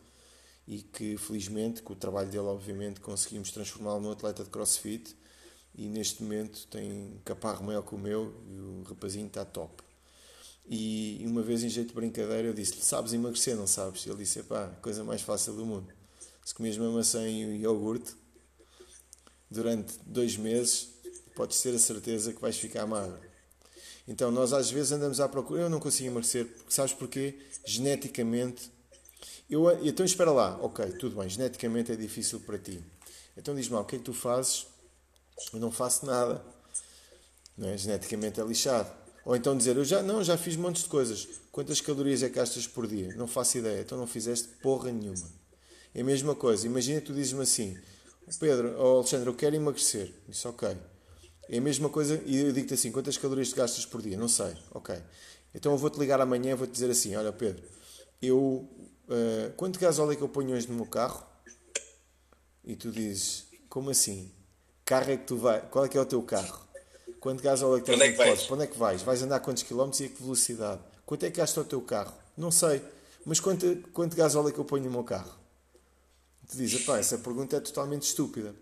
[0.66, 5.16] e que felizmente, com o trabalho dele, obviamente, conseguimos transformá-lo num atleta de crossfit
[5.74, 9.82] e neste momento tem caparro maior que o meu e o rapazinho está top.
[10.68, 14.06] E uma vez, em jeito de brincadeira, eu disse-lhe: Sabes emagrecer, não sabes?
[14.06, 15.90] Ele disse: Pá, coisa mais fácil do mundo.
[16.44, 18.14] Se comes uma maçã e um iogurte
[19.50, 20.88] durante dois meses,
[21.34, 23.27] podes ter a certeza que vais ficar magro.
[24.08, 25.60] Então, nós às vezes andamos à procura.
[25.60, 27.38] Eu não consigo emagrecer, porque sabes porquê?
[27.64, 28.72] Geneticamente.
[29.48, 32.82] Eu, então, espera lá, ok, tudo bem, geneticamente é difícil para ti.
[33.36, 34.66] Então, diz-me lá, o que é que tu fazes?
[35.52, 36.42] Eu não faço nada.
[37.56, 37.76] Não é?
[37.76, 38.90] Geneticamente é lixado.
[39.24, 41.28] Ou então dizer, eu já não, já fiz montes de coisas.
[41.52, 43.14] Quantas calorias é que gastas por dia?
[43.14, 43.82] Não faço ideia.
[43.82, 45.28] Então não fizeste porra nenhuma.
[45.94, 46.66] É a mesma coisa.
[46.66, 47.76] Imagina tu dizes-me assim,
[48.40, 50.12] Pedro, ou Alexandre, eu quero emagrecer.
[50.28, 50.76] Isso ok.
[51.48, 54.16] É a mesma coisa e eu digo-te assim, quantas calorias gastas por dia?
[54.16, 54.54] Não sei.
[54.72, 54.94] Ok.
[55.54, 57.62] Então eu vou-te ligar amanhã e vou-te dizer assim, olha Pedro,
[58.20, 58.68] eu...
[59.08, 61.26] Uh, quanto gasóleo é que eu ponho hoje no meu carro?
[62.62, 64.30] E tu dizes, como assim?
[64.84, 65.62] Carro é que tu vai...
[65.62, 66.68] Qual é que é o teu carro?
[67.18, 68.42] Quanto gasóleo é que tens é que vais?
[68.42, 69.02] Para onde é que vais?
[69.02, 70.82] Vais andar quantos quilómetros e a que velocidade?
[71.06, 72.12] Quanto é que gasta o teu carro?
[72.36, 72.82] Não sei.
[73.24, 75.34] Mas quanto, quanto gasóleo é que eu ponho no meu carro?
[76.48, 78.54] Tu dizes, pá, essa pergunta é totalmente estúpida.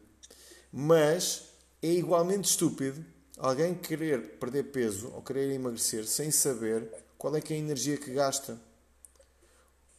[0.72, 1.45] Mas
[1.82, 3.04] é igualmente estúpido
[3.38, 7.96] alguém querer perder peso ou querer emagrecer sem saber qual é que é a energia
[7.96, 8.58] que gasta.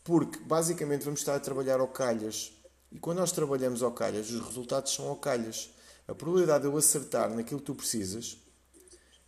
[0.03, 2.53] Porque, basicamente, vamos estar a trabalhar ao calhas.
[2.91, 5.69] E quando nós trabalhamos ao calhas, os resultados são ao calhas.
[6.07, 8.37] A probabilidade de eu acertar naquilo que tu precisas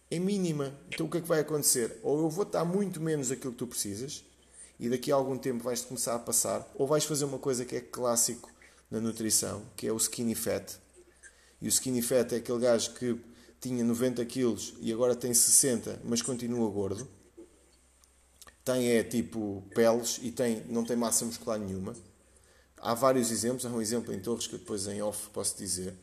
[0.10, 0.74] é mínima.
[0.88, 2.00] Então o que é que vai acontecer?
[2.02, 4.24] Ou eu vou estar muito menos daquilo que tu precisas
[4.80, 7.76] e daqui a algum tempo vais começar a passar, ou vais fazer uma coisa que
[7.76, 8.50] é clássico
[8.90, 10.80] na nutrição, que é o skinny fat.
[11.62, 13.20] E o skinny fat é aquele gajo que
[13.60, 17.08] tinha 90 quilos e agora tem 60, mas continua gordo.
[18.64, 21.96] Tem é tipo peles e tem, não tem massa muscular nenhuma.
[22.78, 25.94] Há vários exemplos, há um exemplo em Torres que depois em off posso dizer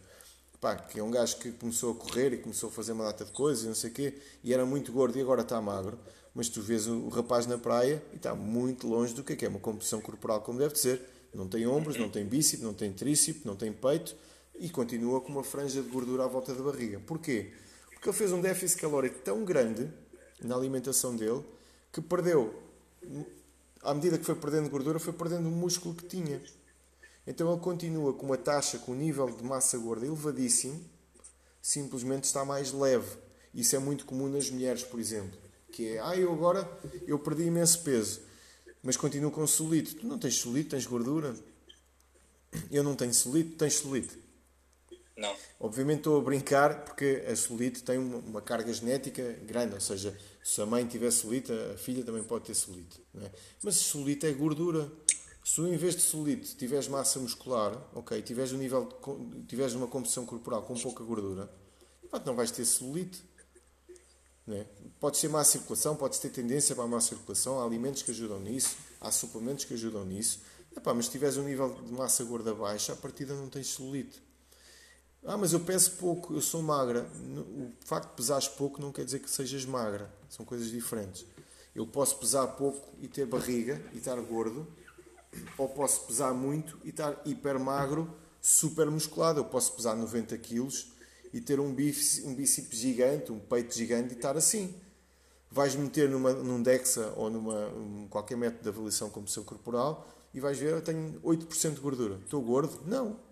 [0.61, 3.25] pá, que é um gajo que começou a correr e começou a fazer uma data
[3.25, 5.99] de coisas e não sei o quê, e era muito gordo e agora está magro,
[6.35, 9.47] mas tu vês o, rapaz na praia e está muito longe do que é, que
[9.47, 11.01] é uma composição corporal como deve ser.
[11.33, 14.17] Não tem ombros, não tem bíceps, não tem tríceps, não tem peito
[14.59, 17.01] e continua com uma franja de gordura à volta da barriga.
[17.07, 17.53] Porquê?
[17.91, 19.91] Porque ele fez um déficit calórico tão grande
[20.43, 21.45] na alimentação dele
[21.93, 22.55] que perdeu,
[23.83, 26.43] à medida que foi perdendo gordura, foi perdendo o músculo que tinha.
[27.27, 30.85] Então ele continua com uma taxa, com um nível de massa gorda elevadíssimo,
[31.61, 33.17] simplesmente está mais leve.
[33.53, 35.39] Isso é muito comum nas mulheres, por exemplo.
[35.73, 36.71] Que é, ah, eu agora
[37.07, 38.21] eu perdi imenso peso,
[38.83, 39.97] mas continuo com celulite.
[39.97, 41.35] Tu não tens celulite, tens gordura.
[42.71, 44.26] Eu não tenho celulite, tens celulite.
[45.17, 45.35] Não.
[45.59, 50.17] Obviamente estou a brincar porque a celulite tem uma, uma, carga genética grande, ou seja,
[50.45, 53.01] se a mãe tiver celulite, a filha também pode ter celulite.
[53.23, 53.31] É?
[53.63, 54.91] Mas celulite é gordura.
[55.43, 58.85] Se em vez de solito, tiveres massa muscular, ok, tiveres, um nível
[59.31, 61.49] de, tiveres uma composição corporal com pouca gordura,
[62.25, 63.23] não vais ter celulite.
[64.47, 64.67] Né?
[65.01, 68.41] Podes ter má circulação, podes ter tendência para a má circulação, há alimentos que ajudam
[68.41, 70.41] nisso, há suplementos que ajudam nisso.
[70.77, 74.26] Epá, mas se tiveres um nível de massa gorda baixa, a partida não tens celulite.
[75.29, 77.05] Ah, mas eu peso pouco, eu sou magra.
[77.37, 80.09] O facto de pesares pouco não quer dizer que sejas magra.
[80.29, 81.27] São coisas diferentes.
[81.75, 84.67] Eu posso pesar pouco e ter barriga e estar gordo
[85.59, 88.09] ou posso pesar muito e estar hiper magro,
[88.41, 89.41] super musculado.
[89.41, 90.93] Eu posso pesar 90 quilos
[91.33, 94.75] e ter um, bife, um bíceps gigante, um peito gigante e estar assim.
[95.51, 100.07] Vais meter numa, num DEXA ou numa um, qualquer método de avaliação como seu corporal
[100.33, 102.21] e vais ver, eu tenho 8% de gordura.
[102.25, 102.81] Estou gordo?
[102.87, 103.26] Não.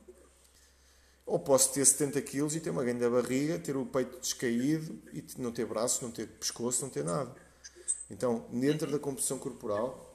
[1.26, 5.24] Ou posso ter 70 quilos e ter uma grande barriga, ter o peito descaído e
[5.38, 7.34] não ter braços, não ter pescoço, não ter nada.
[8.10, 10.14] Então, dentro da composição corporal,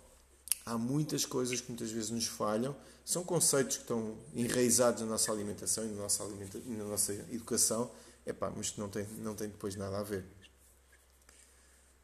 [0.65, 2.75] há muitas coisas que muitas vezes nos falham.
[3.03, 7.91] São conceitos que estão enraizados na nossa alimentação e na nossa, alimenta na nossa educação,
[8.25, 10.23] epá, mas não tem, não tem depois nada a ver.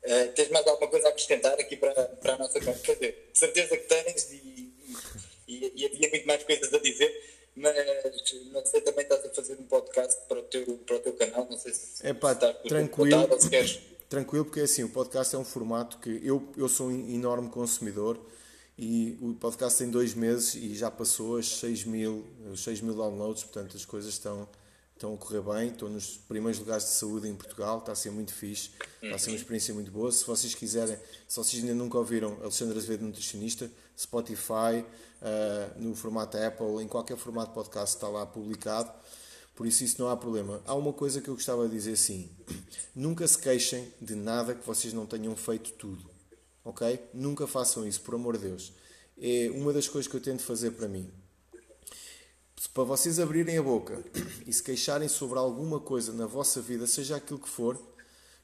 [0.04, 3.14] Uh, tens mais alguma coisa a acrescentar aqui para, para a nossa conversa?
[3.34, 4.74] Certeza que tens e,
[5.48, 7.74] e, e havia muito mais coisas a dizer mas
[8.52, 11.48] não sei, também estás a fazer um podcast para o teu, para o teu canal,
[11.50, 13.80] não sei se, é pá, estás tranquilo, se queres.
[14.08, 17.50] Tranquilo, porque é assim, o podcast é um formato que eu, eu sou um enorme
[17.50, 18.20] consumidor
[18.78, 22.26] e o podcast tem dois meses e já passou as 6 mil,
[22.56, 24.48] 6 mil downloads, portanto as coisas estão,
[24.94, 28.12] estão a correr bem, estou nos primeiros lugares de saúde em Portugal, está a ser
[28.12, 28.70] muito fixe,
[29.02, 30.12] está a ser uma experiência muito boa.
[30.12, 30.98] Se vocês quiserem,
[31.28, 34.84] se vocês ainda nunca ouviram Alexandre Azevedo Nutricionista, Spotify,
[35.22, 38.92] uh, no formato Apple, em qualquer formato podcast está lá publicado,
[39.56, 40.62] por isso isso não há problema.
[40.66, 42.30] Há uma coisa que eu gostava de dizer sim,
[42.96, 46.16] nunca se queixem de nada que vocês não tenham feito tudo
[46.66, 47.00] ok?
[47.14, 48.74] Nunca façam isso, por amor de Deus.
[49.18, 51.10] É uma das coisas que eu tento fazer para mim.
[52.74, 54.04] Para vocês abrirem a boca
[54.46, 57.80] e se queixarem sobre alguma coisa na vossa vida, seja aquilo que for,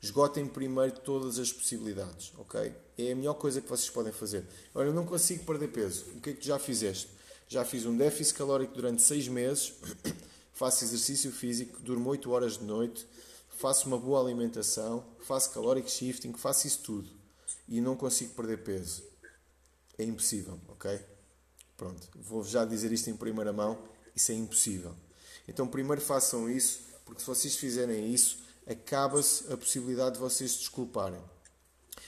[0.02, 2.74] esgotem primeiro todas as possibilidades, ok?
[2.97, 4.45] É a melhor coisa que vocês podem fazer.
[4.74, 6.06] Olha, eu não consigo perder peso.
[6.16, 7.10] O que é que tu já fizeste?
[7.47, 9.74] Já fiz um déficit calórico durante 6 meses,
[10.54, 13.06] faço exercício físico, durmo 8 horas de noite,
[13.49, 17.22] faço uma boa alimentação, faço caloric shifting, faço isso tudo
[17.68, 19.04] e não consigo perder peso.
[19.97, 20.99] É impossível, ok?
[21.78, 23.78] Pronto, vou já dizer isto em primeira mão,
[24.16, 24.95] isso é impossível.
[25.47, 28.39] Então primeiro façam isso, porque se vocês fizerem isso,
[28.72, 31.22] acaba-se a possibilidade de vocês desculparem.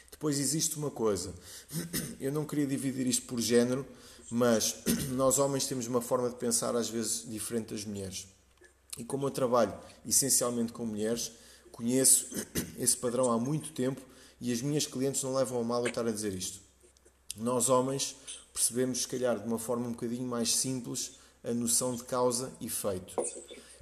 [0.09, 1.33] Depois existe uma coisa,
[2.19, 3.85] eu não queria dividir isto por género,
[4.29, 4.77] mas
[5.11, 8.27] nós homens temos uma forma de pensar às vezes diferente das mulheres.
[8.97, 9.73] E como eu trabalho
[10.05, 11.31] essencialmente com mulheres,
[11.71, 12.27] conheço
[12.79, 14.01] esse padrão há muito tempo
[14.39, 16.59] e as minhas clientes não levam a mal eu estar a dizer isto.
[17.35, 18.15] Nós, homens,
[18.53, 22.67] percebemos, se calhar, de uma forma um bocadinho mais simples a noção de causa e
[22.67, 23.13] efeito.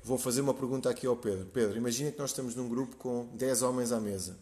[0.03, 1.45] Vou fazer uma pergunta aqui ao Pedro.
[1.45, 4.37] Pedro, imagina que nós estamos num grupo com 10 homens à mesa.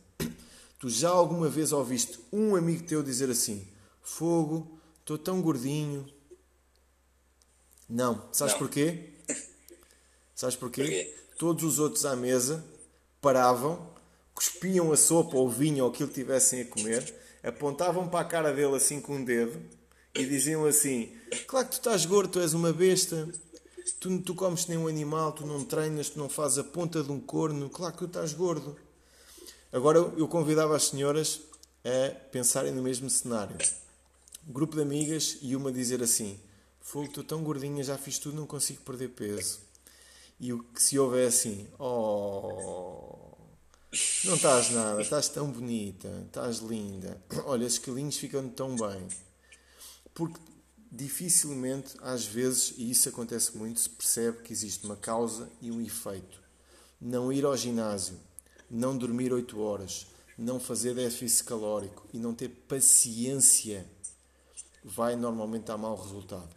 [0.80, 3.68] Tu já alguma vez ouviste um amigo teu dizer assim:
[4.01, 6.05] Fogo, estou tão gordinho?
[7.89, 8.30] Não.
[8.32, 8.60] Sabes Não.
[8.60, 9.10] porquê?
[10.34, 10.82] Sabes porquê?
[10.82, 11.16] porquê?
[11.38, 12.64] Todos os outros à mesa
[13.22, 13.89] paravam
[14.39, 18.24] cuspiam a sopa ou o vinho ou aquilo que tivessem a comer, apontavam para a
[18.24, 19.60] cara dele assim com um dedo
[20.16, 21.12] e diziam assim:
[21.45, 23.28] Claro que tu estás gordo, tu és uma besta,
[23.99, 27.11] tu, tu comes nem um animal, tu não treinas, tu não fazes a ponta de
[27.11, 28.75] um corno, claro que tu estás gordo.
[29.71, 31.41] Agora eu convidava as senhoras
[31.83, 33.57] a pensarem no mesmo cenário.
[34.47, 36.39] Grupo de amigas e uma dizer assim:
[36.81, 39.59] Fogo, estou tão gordinha, já fiz tudo, não consigo perder peso.
[40.39, 43.29] E o que se ouve é assim: Oh
[44.25, 47.19] não estás nada, estás tão bonita, estás linda.
[47.45, 49.07] Olha, os quilinhos ficam tão bem.
[50.13, 50.39] Porque
[50.91, 55.81] dificilmente, às vezes, e isso acontece muito, se percebe que existe uma causa e um
[55.81, 56.41] efeito.
[56.99, 58.19] Não ir ao ginásio,
[58.69, 63.85] não dormir 8 horas, não fazer déficit calórico e não ter paciência
[64.83, 66.55] vai normalmente dar mau resultado.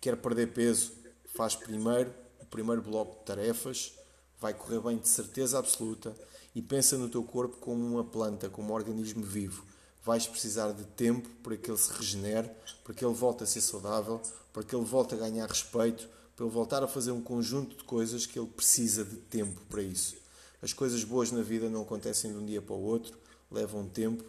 [0.00, 0.92] Quer perder peso,
[1.34, 3.92] faz primeiro o primeiro bloco de tarefas
[4.40, 6.16] vai correr bem de certeza absoluta
[6.54, 9.64] e pensa no teu corpo como uma planta, como um organismo vivo.
[10.04, 12.50] Vais precisar de tempo para que ele se regenere,
[12.82, 14.20] para que ele volte a ser saudável,
[14.52, 17.84] para que ele volte a ganhar respeito, para ele voltar a fazer um conjunto de
[17.84, 20.16] coisas que ele precisa de tempo para isso.
[20.62, 23.16] As coisas boas na vida não acontecem de um dia para o outro,
[23.50, 24.24] levam tempo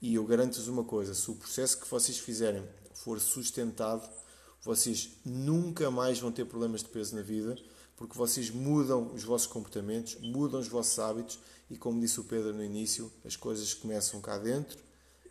[0.00, 2.62] e eu garanto-vos uma coisa: se o processo que vocês fizerem
[2.94, 4.08] for sustentado,
[4.62, 7.56] vocês nunca mais vão ter problemas de peso na vida
[7.96, 11.38] porque vocês mudam os vossos comportamentos, mudam os vossos hábitos
[11.70, 14.78] e, como disse o Pedro no início, as coisas começam cá dentro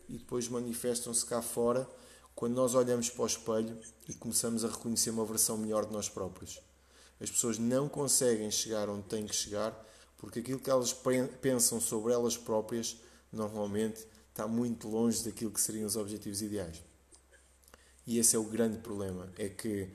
[0.08, 1.88] e depois manifestam-se cá fora
[2.34, 3.78] quando nós olhamos para o espelho
[4.08, 6.60] e começamos a reconhecer uma versão melhor de nós próprios.
[7.20, 9.74] As pessoas não conseguem chegar onde têm que chegar
[10.18, 10.94] porque aquilo que elas
[11.40, 12.96] pensam sobre elas próprias
[13.32, 16.82] normalmente está muito longe daquilo que seriam os objetivos ideais.
[18.06, 19.88] E esse é o grande problema, é que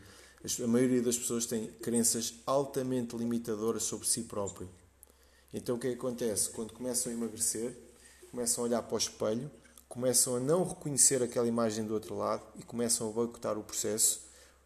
[0.63, 4.69] a maioria das pessoas tem crenças altamente limitadoras sobre si próprio.
[5.53, 6.49] Então o que, é que acontece?
[6.49, 7.77] Quando começam a emagrecer,
[8.31, 9.51] começam a olhar para o espelho,
[9.91, 14.21] começam a não reconhecer aquela imagem do outro lado e começam a boicotar o processo,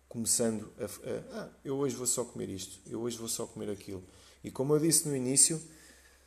[0.08, 3.72] começando a, a ah, eu hoje vou só comer isto, eu hoje vou só comer
[3.72, 4.04] aquilo.
[4.44, 5.60] E como eu disse no início,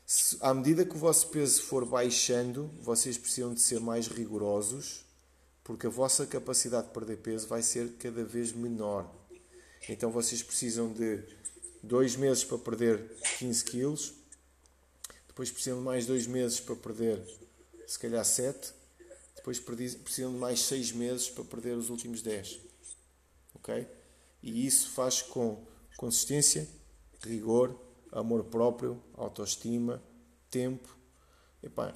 [0.04, 5.04] se, à medida que o vosso peso for baixando, vocês precisam de ser mais rigorosos,
[5.62, 9.08] porque a vossa capacidade de perder peso vai ser cada vez menor.
[9.88, 11.22] Então vocês precisam de
[11.84, 14.14] dois meses para perder 15 quilos,
[15.28, 17.22] depois precisam de mais dois meses para perder
[17.86, 18.76] se calhar 7,
[19.38, 22.60] depois precisam de mais 6 meses para perder os últimos 10.
[23.54, 23.86] Ok?
[24.42, 25.64] E isso faz com
[25.96, 26.68] consistência,
[27.22, 27.78] rigor,
[28.12, 30.02] amor próprio, autoestima,
[30.50, 30.96] tempo.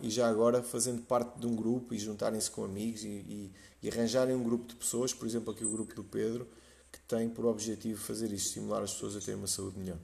[0.01, 3.89] E já agora fazendo parte de um grupo e juntarem-se com amigos e, e, e,
[3.89, 6.49] arranjarem um grupo de pessoas, por exemplo aqui o grupo do Pedro,
[6.91, 9.99] que tem por objetivo fazer isto, estimular as pessoas a terem uma saúde melhor.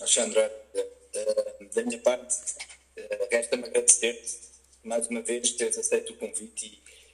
[0.00, 0.50] Alexandre,
[1.74, 2.36] da minha parte,
[2.96, 4.47] eh, resta-me agradecer-te
[4.88, 6.66] mais uma vez teres aceito o convite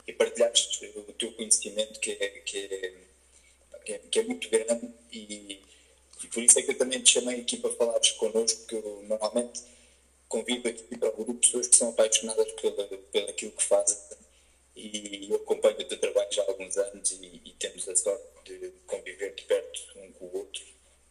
[0.06, 2.94] e, e partilhares o teu conhecimento que é, que é,
[3.84, 4.88] que é, que é muito grande.
[5.12, 5.60] E,
[6.22, 9.04] e, por isso é que eu também te chamei aqui para falares connosco, porque eu
[9.08, 9.62] normalmente
[10.28, 13.98] convido aqui para o grupo pessoas que são apaixonadas pela, pelo aquilo que fazem.
[14.76, 18.24] E eu acompanho o teu trabalho já há alguns anos e, e temos a sorte
[18.44, 20.62] de conviver de perto um com o outro.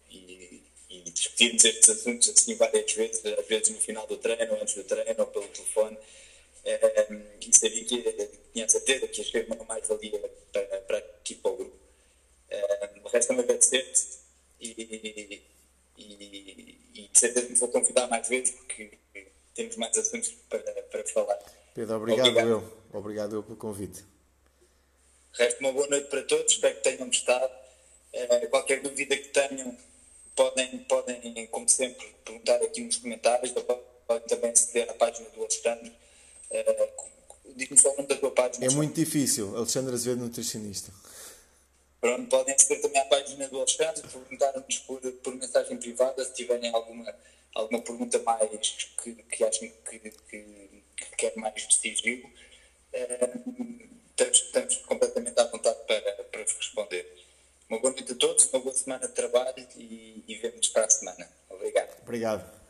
[0.09, 4.76] E, e discutirmos estes assuntos assim várias vezes, às vezes no final do treino, antes
[4.76, 5.97] do treino ou pelo telefone.
[6.66, 10.20] E sabia que tinha certeza que ia ser uma mais-valia
[10.51, 11.78] para, para aqui para o grupo.
[12.51, 14.01] Um, Resta-me agradecer-te
[14.59, 15.43] e,
[15.97, 18.97] e, e de certeza me vou convidar mais vezes porque
[19.53, 21.39] temos mais assuntos para, para falar.
[21.74, 22.49] Pedro, obrigado, obrigado.
[22.49, 22.84] eu.
[22.93, 24.03] Obrigado eu pelo convite.
[25.34, 27.53] Resta uma boa noite para todos, espero que tenham gostado.
[28.14, 29.76] Uh, qualquer dúvida que tenham,
[30.36, 36.03] podem, podem, como sempre, perguntar aqui nos comentários, podem também aceder à página do Alexandre.
[37.78, 38.66] Só o nome da tua página.
[38.66, 40.91] É muito difícil, Alexandre Azevedo, nutricionista.
[41.99, 46.74] Pronto, podem aceder também à página do Alexandre, perguntar-nos por, por mensagem privada se tiverem
[46.74, 47.16] alguma,
[47.56, 52.28] alguma pergunta mais que, que acham que, que, que quer mais de sigilo.
[52.93, 57.24] Uh, estamos, estamos completamente à vontade para, para vos responder.
[57.70, 60.89] Uma boa noite a todos, uma boa semana de trabalho e, e vemos para a
[60.89, 61.30] semana.
[61.49, 62.01] Obrigado.
[62.04, 62.62] Obrigado.